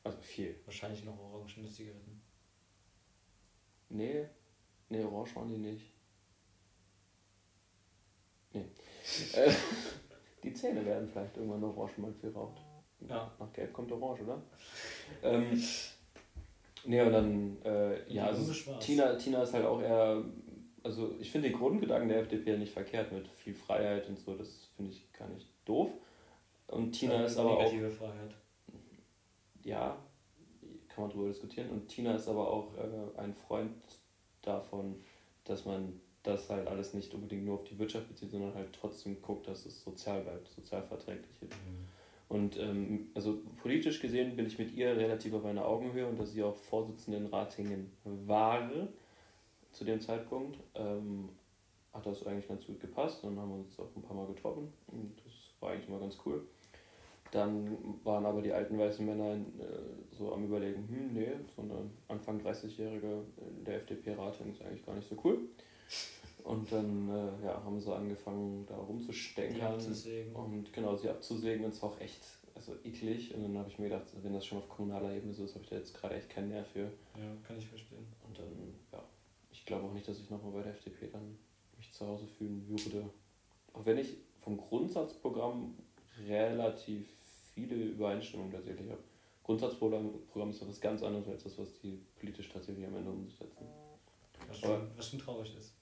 [0.03, 0.55] Also viel.
[0.67, 2.21] Wahrscheinlich noch orangene Zigaretten.
[3.89, 4.27] Nee,
[4.89, 5.85] nee, orange waren die nicht.
[8.53, 8.65] Nee.
[9.35, 9.53] Äh,
[10.43, 12.61] die Zähne werden vielleicht irgendwann noch orange, wenn man viel raucht.
[13.09, 13.31] Ja.
[13.39, 14.43] Nach gelb kommt orange, oder?
[15.23, 15.63] ähm,
[16.85, 18.53] nee, und dann, äh, ja, also.
[18.79, 20.25] Tina, Tina ist halt auch eher,
[20.83, 24.37] also ich finde den Grundgedanken der FDP ja nicht verkehrt mit viel Freiheit und so,
[24.37, 25.91] das finde ich gar nicht doof.
[26.69, 28.35] Und Tina Eine ist aber auch Freiheit.
[29.63, 29.97] ja,
[30.89, 31.71] kann man drüber diskutieren.
[31.71, 33.75] Und Tina ist aber auch äh, ein Freund
[34.47, 34.97] davon,
[35.45, 39.21] dass man das halt alles nicht unbedingt nur auf die Wirtschaft bezieht, sondern halt trotzdem
[39.21, 41.53] guckt, dass es sozial bleibt, sozial verträglich ist.
[42.29, 46.33] Und ähm, also politisch gesehen bin ich mit ihr relativ auf einer Augenhöhe und dass
[46.33, 48.71] sie auch Vorsitzende in Ratingen war
[49.71, 51.29] zu dem Zeitpunkt, ähm,
[51.93, 53.23] hat das eigentlich ganz gut gepasst.
[53.23, 56.17] Dann haben wir uns auch ein paar Mal getroffen und das war eigentlich mal ganz
[56.25, 56.47] cool.
[57.35, 61.91] Dann waren aber die alten weißen Männer äh, so am überlegen, hm, nee, so eine
[62.07, 63.25] Anfang 30-Jährige
[63.59, 65.41] in der FDP-Rating ist eigentlich gar nicht so cool.
[66.45, 68.77] Und dann äh, ja, haben sie angefangen, da
[69.75, 70.33] abzusägen.
[70.37, 72.23] Und genau, sie abzusägen, und es war auch echt
[72.55, 73.35] also eklig.
[73.35, 75.65] Und dann habe ich mir gedacht, wenn das schon auf kommunaler Ebene so ist, habe
[75.65, 76.85] ich da jetzt gerade echt keinen Nerv für.
[77.19, 78.07] Ja, kann ich verstehen.
[78.29, 79.03] Und dann, ja,
[79.51, 81.37] ich glaube auch nicht, dass ich nochmal bei der FDP dann
[81.77, 83.11] mich zu Hause fühlen würde.
[83.73, 85.75] Auch wenn ich vom Grundsatzprogramm
[86.29, 87.09] relativ
[87.55, 89.03] viele Übereinstimmungen tatsächlich habe.
[89.43, 93.11] Grundsatzprogramm Programm ist doch was ganz anderes als das, was die politisch tatsächlich am Ende
[93.11, 93.67] umsetzen.
[94.49, 95.75] Was Aber- schon, was schon traurig ist.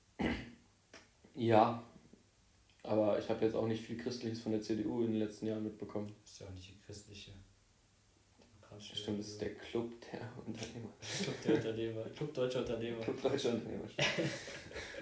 [1.34, 1.82] Ja,
[2.82, 5.62] aber ich habe jetzt auch nicht viel Christliches von der CDU in den letzten Jahren
[5.62, 6.12] mitbekommen.
[6.24, 7.30] Ist ja auch nicht die christliche.
[8.78, 10.88] Stimmt, das ist der Club der Unternehmer.
[11.22, 12.02] Club der Unternehmer.
[12.16, 13.00] Club Deutscher Unternehmer.
[13.02, 13.84] Club Deutscher Unternehmer.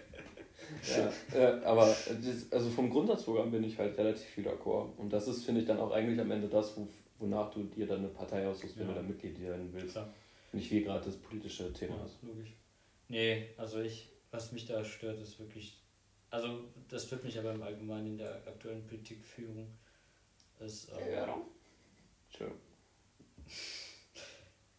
[0.89, 4.95] ja, äh, aber das, also vom Grundsatzprogramm bin ich halt relativ viel d'accord.
[4.97, 7.87] Und das ist, finde ich, dann auch eigentlich am Ende das, wo, wonach du dir
[7.87, 8.95] dann eine Partei aussuchst, wenn Ja.
[8.95, 9.93] du da Mitglied werden willst.
[9.93, 10.13] Klar.
[10.53, 12.19] Nicht wie gerade das politische Thema Ja, ist.
[12.23, 12.55] logisch.
[13.09, 15.81] Nee, also ich, was mich da stört, ist wirklich,
[16.31, 19.69] also das stört mich aber im Allgemeinen in der aktuellen Politikführung.
[20.61, 21.37] Ist, ähm, Ja.
[22.29, 22.61] Entschuldigung.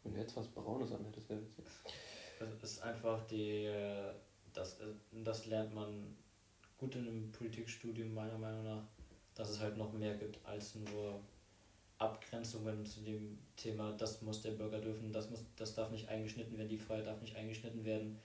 [0.04, 1.66] Wenn du jetzt was Braunes anhättest, wäre witzig.
[2.40, 4.12] Es ist einfach die, äh,
[4.54, 4.86] das, äh,
[5.24, 6.16] das lernt man
[6.78, 8.84] gut in einem Politikstudium meiner Meinung nach,
[9.36, 11.22] dass es halt noch mehr gibt als nur
[11.98, 16.58] Abgrenzungen zu dem Thema, das muss der Bürger dürfen, das, muss, das darf nicht eingeschnitten
[16.58, 18.20] werden, die Freiheit darf nicht eingeschnitten werden,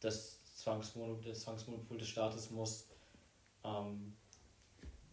[0.00, 2.88] das Zwangsmonopol, das Zwangsmonopol des Staates muss
[3.64, 4.14] ähm,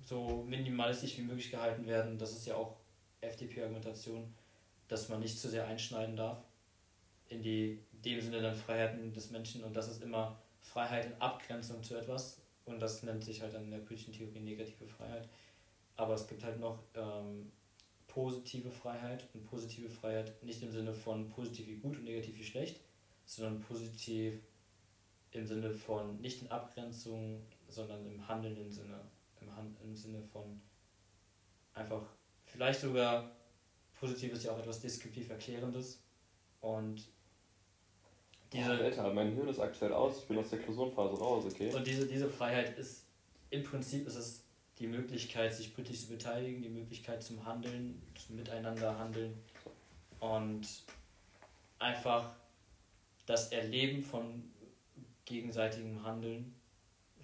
[0.04, 2.18] so minimalistisch wie möglich gehalten werden.
[2.18, 2.78] Das ist ja auch
[3.22, 4.34] FDP-Argumentation,
[4.88, 6.38] dass man nicht zu sehr einschneiden darf
[7.30, 11.22] in die in dem Sinne dann Freiheiten des Menschen und das ist immer Freiheit in
[11.22, 12.42] Abgrenzung zu etwas.
[12.66, 15.30] Und das nennt sich halt dann in der politischen Theorie negative Freiheit.
[15.96, 17.52] Aber es gibt halt noch ähm,
[18.08, 19.28] positive Freiheit.
[19.34, 22.82] Und positive Freiheit nicht im Sinne von positiv wie gut und negativ wie schlecht,
[23.26, 24.42] sondern positiv
[25.32, 29.00] im Sinne von nicht in Abgrenzung, sondern im handelnden Sinne,
[29.42, 30.62] im, Han im Sinne von
[31.74, 32.04] einfach
[32.46, 33.36] vielleicht sogar
[34.00, 36.02] positiv ist ja auch etwas deskriptiv erklärendes.
[36.62, 37.08] Und
[38.56, 41.74] Diese, Alter, mein Hirn ist aktuell aus, ich bin aus der Klausurenphase raus, okay?
[41.74, 43.06] Und diese, diese Freiheit ist,
[43.50, 44.44] im Prinzip ist es
[44.80, 49.34] die Möglichkeit, sich politisch zu beteiligen, die Möglichkeit zum Handeln, zum Miteinander handeln
[50.20, 50.68] und
[51.80, 52.36] einfach
[53.26, 54.44] das Erleben von
[55.26, 56.54] gegenseitigem Handeln,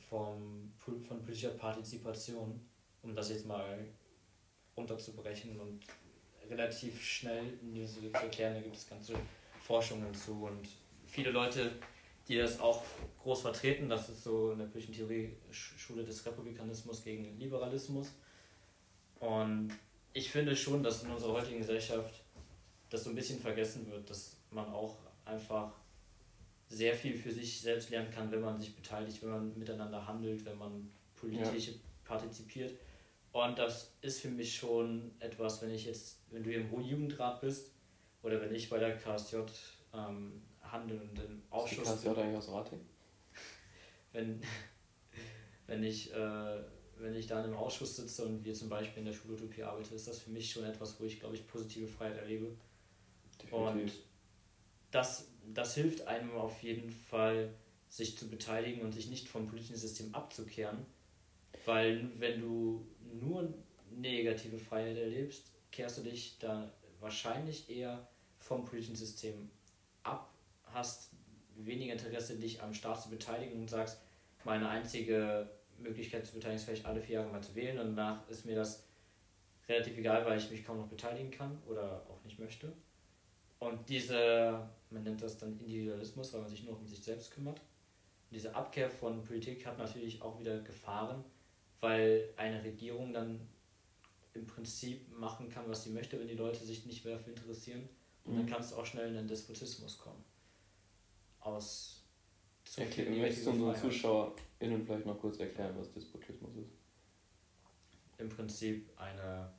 [0.10, 2.60] vom, von politischer Partizipation,
[3.04, 3.86] um das jetzt mal
[4.76, 5.86] runterzubrechen und
[6.50, 9.14] relativ schnell in diese zu erklären, da gibt es ganze
[9.62, 10.68] Forschungen zu und
[11.12, 11.72] viele Leute,
[12.28, 12.84] die das auch
[13.22, 18.08] groß vertreten, das ist so in der politischen Theorie Sch- Schule des Republikanismus gegen Liberalismus.
[19.20, 19.72] Und
[20.14, 22.24] ich finde schon, dass in unserer heutigen Gesellschaft
[22.90, 25.74] das so ein bisschen vergessen wird, dass man auch einfach
[26.70, 30.46] sehr viel für sich selbst lernen kann, wenn man sich beteiligt, wenn man miteinander handelt,
[30.46, 31.48] wenn man politisch
[32.06, 32.74] partizipiert.
[33.34, 37.72] Und das ist für mich schon etwas, wenn ich jetzt, wenn du im Jugendrat bist
[38.24, 39.38] oder wenn ich bei der KSJ
[39.94, 40.42] ähm,
[40.72, 42.80] handeln und im Die Ausschuss KSJ eigentlich aus Rating?
[44.14, 44.42] wenn,
[45.68, 46.64] wenn ich äh,
[47.02, 49.96] wenn ich da in einem Ausschuss sitze und wir zum Beispiel in der Schulutopie arbeiten,
[49.96, 52.56] ist das für mich schon etwas, wo ich, glaube ich, positive Freiheit erlebe.
[53.50, 54.00] Und Definitiv.
[54.92, 57.54] das, das hilft einem auf jeden Fall,
[57.90, 60.86] sich zu beteiligen und sich nicht vom politischen System abzukehren.
[61.66, 62.88] Weil wenn du
[63.20, 63.54] nur
[63.90, 68.08] negative Freiheit erlebst, kehrst du dich da wahrscheinlich eher
[68.38, 69.50] vom politischen System
[70.04, 70.31] ab,
[70.74, 71.12] hast
[71.56, 74.02] weniger Interesse, dich am Staat zu beteiligen und sagst,
[74.44, 78.28] meine einzige Möglichkeit zu beteiligen ist vielleicht alle vier Jahre mal zu wählen und danach
[78.30, 78.84] ist mir das
[79.68, 82.74] relativ egal, weil ich mich kaum noch beteiligen kann oder auch nicht möchte.
[83.60, 87.60] Und diese, man nennt das dann Individualismus, weil man sich nur um sich selbst kümmert.
[87.60, 91.24] Und diese Abkehr von Politik hat natürlich auch wieder Gefahren,
[91.80, 93.40] weil eine Regierung dann
[94.34, 97.88] im Prinzip machen kann, was sie möchte, wenn die Leute sich nicht mehr dafür interessieren.
[98.26, 98.50] Und dann Mhm.
[98.50, 100.24] kann es auch schnell in den Despotismus kommen.
[101.42, 102.04] Aus
[102.64, 103.76] zu Okay, viel möchtest du unseren.
[103.76, 106.72] ZuschauerInnen vielleicht noch kurz erklären, was Despotismus ist?
[108.18, 109.52] Im Prinzip eine,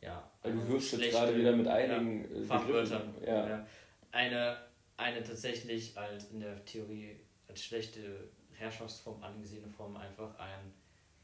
[0.00, 3.12] ja, Weil du eine wirfst jetzt gerade wieder mit einigen äh, Fachwörtern.
[3.12, 3.28] Begriffen.
[3.28, 3.48] Ja.
[3.48, 3.66] Ja.
[4.12, 4.56] Eine,
[4.96, 7.16] eine tatsächlich als in der Theorie
[7.48, 10.72] als schlechte Herrschaftsform angesehene Form einfach ein,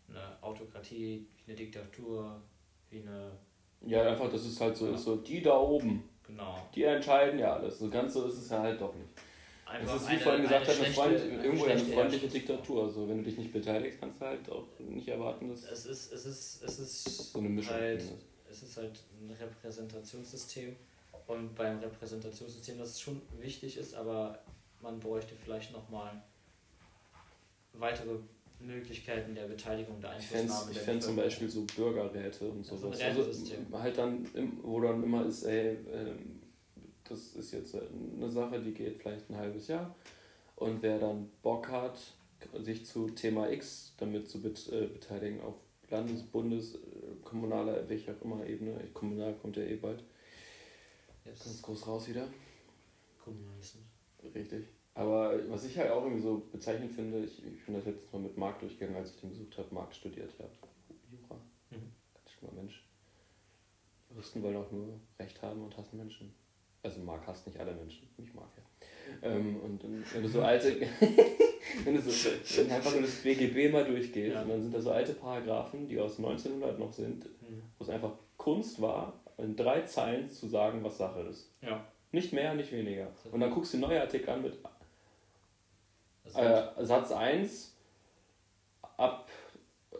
[0.09, 2.43] eine Autokratie, wie eine Diktatur,
[2.91, 3.33] wie eine,
[3.81, 4.95] ja, einfach, dass es halt so Ja.
[4.95, 6.69] ist, so die da oben, genau.
[6.75, 7.79] die entscheiden ja alles.
[7.79, 9.09] So ganz so ist es ja halt doch nicht.
[9.67, 12.29] Einfach Es ist wie eine- vorhin gesagt, eine hat, eine schlechte- irgendwo eine freundliche.
[12.29, 12.85] Diktatur.
[12.85, 16.13] Also wenn du dich nicht beteiligst, kannst du halt auch nicht erwarten, dass Es ist,
[16.13, 18.03] es ist, es ist so eine Mischung halt,
[18.51, 20.77] es ist halt ein Repräsentationssystem
[21.27, 24.39] und beim Repräsentationssystem, das schon wichtig ist, aber
[24.83, 26.23] man bräuchte vielleicht nochmal
[27.73, 28.17] weitere
[28.61, 31.17] Möglichkeiten der Beteiligung, der Ich fände Einflussnahme ich der fänd zum.
[31.17, 32.99] Beispiel so Bürgerräte und sowas.
[33.01, 33.67] Rätesystem.
[33.71, 34.27] also halt dann,
[34.63, 36.34] wo dann immer ist, ey, ähm,
[37.09, 39.95] das ist jetzt eine Sache, die geht vielleicht ein halbes Jahr.
[40.57, 41.99] Und wer dann Bock hat,
[42.63, 45.55] sich zu Thema X damit zu äh, beteiligen, auf
[45.91, 46.79] Landes-, Bundes-, äh,
[47.23, 50.05] kommunaler, welcher auch immer Ebene, kommunal kommt ja eh bald,
[51.25, 52.29] Jetzt ganz groß raus wieder.
[53.25, 53.85] Kommunalismus.
[54.35, 54.67] Richtig.
[54.95, 58.21] Aber was ich halt auch irgendwie so bezeichnend finde, ich, ich bin das letztes Mal
[58.21, 59.75] mit Marc durchgegangen, als ich den besucht habe.
[59.75, 60.45] Marc studiert ja
[61.11, 61.41] Jura.
[61.71, 61.93] Mhm.
[62.15, 62.85] Ganz schlimmer Mensch.
[64.11, 66.33] Juristen wollen auch nur Recht haben und hassen Menschen.
[66.85, 68.49] Also Marc hasst nicht alle Menschen, mich mag
[69.23, 69.31] er.
[69.37, 69.83] Ähm, und
[70.15, 70.77] wenn du so alte,
[71.85, 74.43] wenn du so wenn einfach nur das BGB mal durchgehst, Ja.
[74.43, 77.63] und dann sind da so alte Paragraphen, die aus 1900 noch sind, Mhm.
[77.79, 81.51] wo es einfach Kunst war, in drei Zeilen zu sagen, was Sache ist.
[81.63, 81.85] Ja.
[82.13, 83.09] Nicht mehr, nicht weniger.
[83.33, 84.53] Und dann guckst du den neuen Artikel an mit
[86.25, 87.75] wird, äh, Satz 1
[88.97, 89.29] ab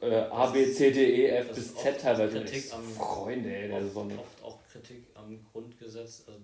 [0.01, 2.39] äh, A, B, C, D, E, F bis Z teilweise.
[2.41, 4.19] Kritik am- Freunde, ey, der oft, Sonne.
[4.19, 6.39] oft auch Kritik am Grundgesetz, also,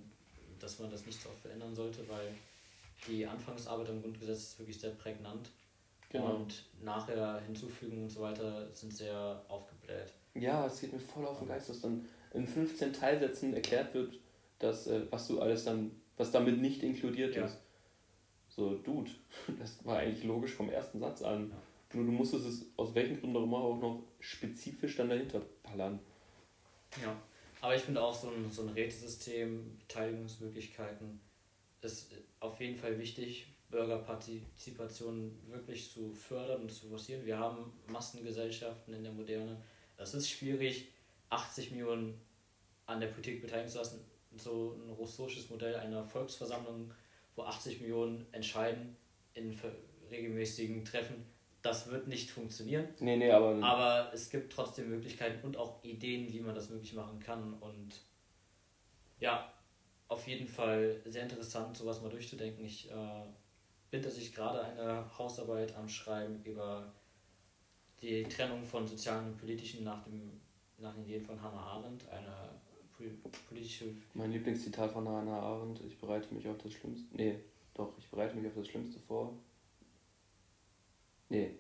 [0.62, 2.34] dass man das nicht so oft verändern sollte, weil
[3.08, 5.50] die Anfangsarbeit am Grundgesetz ist wirklich sehr prägnant.
[6.10, 6.36] Genau.
[6.36, 10.12] Und nachher hinzufügen und so weiter sind sehr aufgebläht.
[10.34, 14.18] Ja, es geht mir voll auf den Geist, dass dann in 15 Teilsätzen erklärt wird,
[14.58, 17.46] dass, äh, was du alles dann, was damit nicht inkludiert Ja.
[17.46, 17.58] ist.
[18.48, 19.10] So, Dude,
[19.58, 21.50] das war eigentlich logisch vom ersten Satz an.
[21.50, 21.56] Ja.
[21.96, 25.98] Nur du musstest es aus welchen Gründen auch immer auch noch spezifisch dann dahinter ballern.
[27.02, 27.16] Ja.
[27.60, 31.20] Aber ich finde auch so ein, so ein Rätesystem, Beteiligungsmöglichkeiten
[31.82, 37.24] ist auf jeden Fall wichtig, Bürgerpartizipation wirklich zu fördern und zu forcieren.
[37.24, 39.62] Wir haben Massengesellschaften in der Moderne.
[39.96, 40.88] Es ist schwierig,
[41.28, 42.20] 80 Millionen
[42.86, 44.00] an der Politik beteiligen zu lassen.
[44.36, 46.92] So ein russisches Modell einer Volksversammlung,
[47.36, 48.96] wo 80 Millionen entscheiden
[49.34, 49.58] in
[50.10, 51.24] regelmäßigen Treffen,
[51.62, 52.88] das wird nicht funktionieren.
[53.00, 56.94] Nee, nee, aber, Aber es gibt trotzdem Möglichkeiten und auch Ideen, wie man das möglich
[56.94, 57.54] machen kann.
[57.54, 58.00] Und
[59.18, 59.52] ja,
[60.08, 62.64] auf jeden Fall sehr interessant, sowas mal durchzudenken.
[62.64, 63.24] Ich äh,
[63.90, 66.92] bin tatsächlich gerade eine Hausarbeit am Schreiben über
[68.00, 70.40] die Trennung von sozialen und politischen nach, dem,
[70.78, 72.50] nach den Ideen von Hannah Arendt, eine
[72.96, 73.14] pol-
[73.46, 77.14] politische Mein Lieblingszitat von Hannah Arendt, ich bereite mich auf das Schlimmste.
[77.14, 77.40] Nee,
[77.74, 79.34] doch, ich bereite mich auf das Schlimmste vor.
[81.30, 81.54] Nee.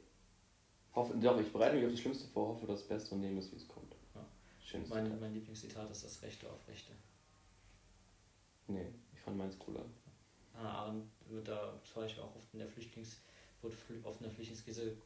[0.94, 3.50] Hoffe, doch, ich bereite mich auf das Schlimmste vor, hoffe das Beste und nehme es,
[3.52, 3.94] wie es kommt.
[4.14, 4.26] Ja.
[4.64, 5.20] Schönes Mein, Zitat.
[5.20, 6.92] mein Lieblingszitat ist das Rechte auf Rechte.
[8.66, 9.84] Nee, ich fand meins cooler.
[10.54, 13.16] Hannah Arendt wird da zum Beispiel auch oft in der Flüchtlings,
[13.62, 14.96] wurde fl- oft in der Flüchtlingskrise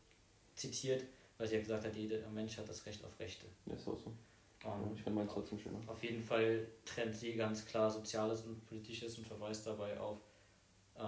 [0.54, 1.04] zitiert,
[1.38, 3.46] weil sie ja gesagt hat, jeder Mensch hat das Recht auf Rechte.
[3.66, 4.12] Das ist auch so.
[4.64, 5.78] Ähm, ich fand meins trotzdem schöner.
[5.86, 10.18] Auf jeden Fall trennt sie ganz klar Soziales und Politisches und verweist dabei auf
[10.96, 11.00] äh,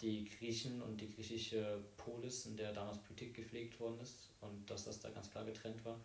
[0.00, 4.84] die Griechen und die griechische Polis, in der damals Politik gepflegt worden ist und dass
[4.84, 5.98] das da ganz klar getrennt war.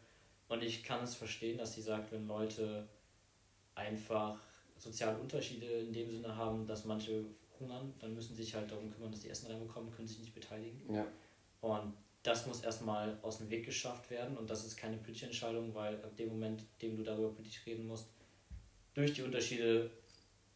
[0.47, 2.87] Und ich kann es verstehen, dass sie sagt, wenn Leute
[3.75, 4.39] einfach
[4.77, 7.25] soziale Unterschiede in dem Sinne haben, dass manche
[7.59, 10.33] hungern, dann müssen sie sich halt darum kümmern, dass die Essen reinbekommen, können sich nicht
[10.33, 10.81] beteiligen.
[10.93, 11.07] Ja,
[11.61, 15.73] Und das muss erstmal aus dem Weg geschafft werden und das ist keine politische Entscheidung,
[15.73, 18.07] weil ab dem Moment, in dem du darüber politisch reden musst,
[18.93, 19.89] durch die Unterschiede,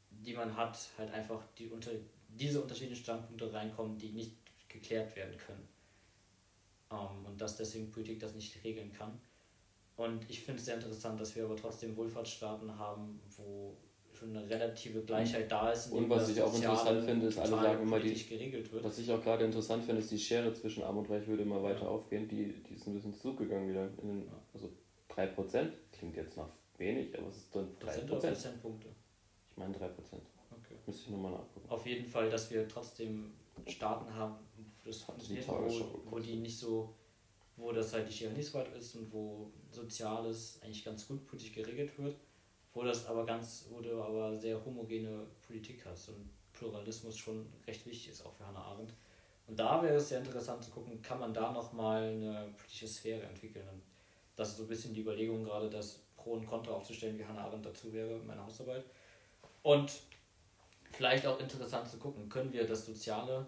[0.09, 1.91] die man hat, halt einfach die unter,
[2.35, 4.35] diese unterschiedlichen Standpunkte reinkommen, die nicht
[4.69, 5.67] geklärt werden können.
[6.91, 9.19] Ähm, und dass deswegen Politik das nicht regeln kann.
[9.95, 13.77] Und ich finde es sehr interessant, dass wir aber trotzdem Wohlfahrtsstaaten haben, wo
[14.13, 15.87] schon eine relative Gleichheit da ist.
[15.91, 18.83] Und was ich auch interessant finde, ist, alle sagen immer, die- geregelt wird.
[18.83, 21.61] Was ich auch gerade interessant finde, ist, die Schere zwischen Arm und Reich würde immer
[21.63, 22.27] weiter aufgehen.
[22.27, 23.89] Die, die ist ein bisschen zurückgegangen wieder.
[24.01, 24.33] In den, Ja.
[24.53, 24.69] also
[25.09, 27.79] 3% klingt jetzt nach wenig, aber es ist dann 3%.
[27.79, 28.87] Prozent oder Prozentpunkte?
[29.51, 30.21] Ich meine 3%.
[30.65, 30.79] Okay.
[30.85, 31.69] Müsste ich nochmal nachgucken.
[31.69, 33.33] Auf jeden Fall, dass wir trotzdem
[33.67, 36.93] Staaten haben, wo das funktioniert, wo, wo die nicht so,
[37.57, 41.97] wo das halt nicht so weit ist und wo Soziales eigentlich ganz gut politisch geregelt
[41.97, 42.15] wird,
[42.73, 47.85] wo das aber ganz, wo du aber sehr homogene Politik hast und Pluralismus schon recht
[47.85, 48.93] wichtig ist, auch für Hannah Arendt.
[49.47, 53.23] Und da wäre es sehr interessant zu gucken, kann man da nochmal eine politische Sphäre
[53.23, 53.67] entwickeln.
[53.69, 53.81] Und
[54.35, 57.45] das ist so ein bisschen die Überlegung gerade, das Pro und Contra aufzustellen, wie Hannah
[57.45, 58.83] Arendt dazu wäre in meiner Hausarbeit.
[59.61, 59.91] Und
[60.95, 63.47] vielleicht auch interessant zu gucken, können wir das Soziale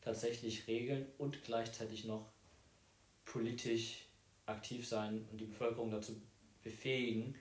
[0.00, 2.30] tatsächlich regeln und gleichzeitig noch
[3.24, 4.06] politisch
[4.46, 6.20] aktiv sein und die Bevölkerung dazu
[6.62, 7.34] befähigen,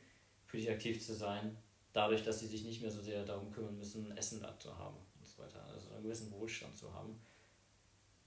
[0.47, 1.57] politisch aktiv zu sein,
[1.91, 4.97] dadurch, dass sie sich nicht mehr so sehr darum kümmern müssen, Essen da zu haben
[5.19, 7.19] und so weiter, also einen gewissen Wohlstand zu haben.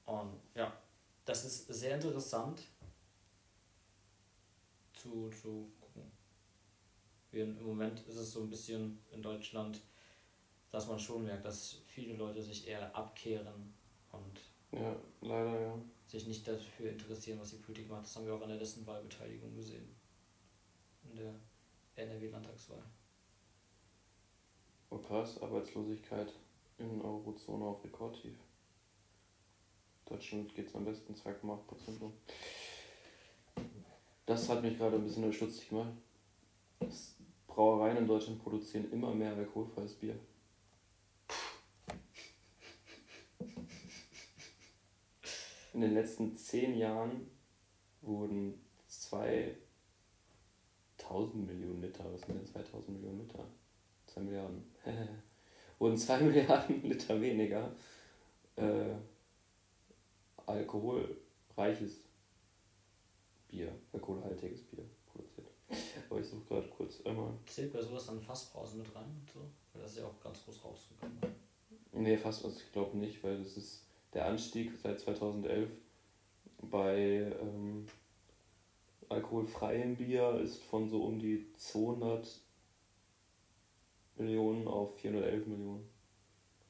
[0.05, 0.77] Und ja,
[1.25, 2.63] das ist sehr interessant
[4.95, 6.11] zu, zu gucken.
[7.33, 9.81] Wir, Im Moment ist es so ein bisschen in Deutschland,
[10.77, 13.73] dass man schon merkt, dass viele Leute sich eher abkehren
[14.13, 14.41] und
[14.79, 15.75] Ja, leider ja.
[16.07, 18.05] sich nicht dafür interessieren, was die Politik macht.
[18.05, 19.89] Das haben wir auch an der letzten Wahlbeteiligung gesehen.
[21.09, 21.35] In der
[21.95, 22.83] NRW-Landtagswahl.
[24.91, 26.31] Oh krass, Arbeitslosigkeit
[26.77, 28.37] in Eurozone auf Rekordtief.
[30.05, 32.13] Deutschland geht es am besten 2,8% um.
[34.27, 35.95] Das hat mich gerade ein bisschen stutzig gemacht.
[37.47, 40.19] Brauereien in Deutschland produzieren immer mehr alkoholfreies Bier.
[45.77, 47.31] In den letzten zehn Jahren
[48.01, 48.55] wurden
[48.87, 49.59] 2000
[51.47, 53.45] Millionen Liter, was sind denn 2000 Millionen Liter?
[54.07, 54.65] 2 Milliarden.
[55.79, 57.71] wurden 2 Milliarden Liter weniger
[58.57, 58.95] äh,
[60.47, 62.01] alkoholreiches
[63.47, 65.49] Bier, alkoholhaltiges Bier produziert.
[66.09, 67.35] Aber ich suche gerade kurz einmal.
[67.45, 69.41] Zählt bei sowas dann Fassbrause mit rein und so?
[69.75, 71.19] Weil das ist ja auch ganz groß rausgekommen.
[71.93, 73.86] Nee, fast, also ich glaube nicht, weil das ist
[74.17, 75.69] der Anstieg seit 2011
[76.63, 77.87] bei ähm,
[79.11, 82.41] alkoholfreiem Bier ist von so um die 200
[84.17, 85.89] Millionen auf 411 Millionen.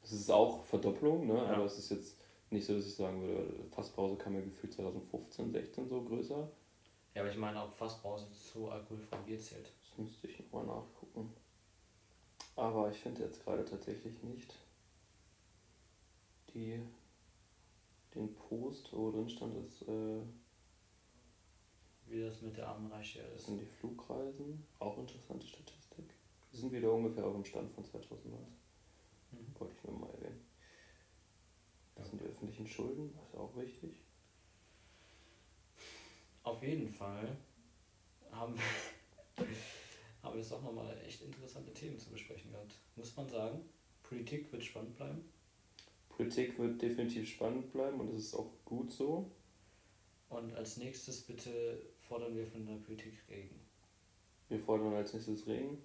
[0.03, 1.35] Das ist auch Verdopplung, ne?
[1.35, 1.47] Ja.
[1.47, 2.17] aber es ist jetzt
[2.51, 6.49] nicht so, dass ich sagen würde, Fassbrause kam mir gefühlt 2015, 16 so größer.
[7.15, 9.71] Ja, aber ich meine, ob Fassbrause zu alkoholfreiem Bier zählt.
[9.89, 11.33] Das müsste ich nochmal nachgucken.
[12.57, 14.53] Aber ich finde jetzt gerade tatsächlich nicht
[16.57, 16.81] die,
[18.17, 20.23] den Post, wo drin stand, dass, äh,
[22.07, 23.47] Wie das mit der armen Reichsschere das ist.
[23.47, 24.65] sind die Flugreisen.
[24.79, 26.15] Auch interessante Statistik.
[26.53, 28.55] Die sind wieder ungefähr auf dem Stand von 2019.
[29.33, 29.59] Mhm.
[29.59, 30.47] Wollte ich nur mal erwähnen.
[31.95, 34.01] Das sind die öffentlichen Schulden, das ist auch wichtig.
[36.43, 37.37] Auf jeden Fall
[38.31, 39.47] haben wir,
[40.23, 42.79] haben wir jetzt auch nochmal echt interessante Themen zu besprechen gehabt.
[42.97, 43.69] Muss man sagen,
[44.03, 45.25] Politik wird spannend bleiben.
[46.17, 49.31] Politik wird definitiv spannend bleiben und das ist auch gut so.
[50.29, 53.61] Und als nächstes bitte fordern wir von der Politik Regen.
[54.49, 55.83] Wir fordern als nächstes Regen.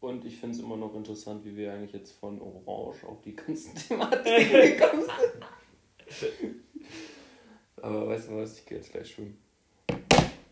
[0.00, 3.22] Und Und ich finde es immer noch interessant, wie wir eigentlich jetzt von Orange auf
[3.22, 5.02] die ganzen Thematiken gekommen
[6.08, 6.56] sind.
[7.76, 9.38] Aber weißt du was, ich gehe jetzt gleich schwimmen.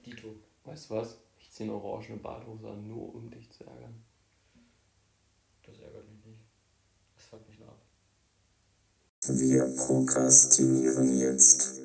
[0.06, 0.36] Dito.
[0.64, 1.18] Weißt du was?
[1.38, 4.02] Ich ziehe eine orangene Badhose an, nur um dich zu ärgern.
[5.64, 6.40] Das ärgert mich nicht.
[7.14, 7.82] Das fuckt mich nur ab.
[9.28, 11.81] Wir prokrastinieren jetzt.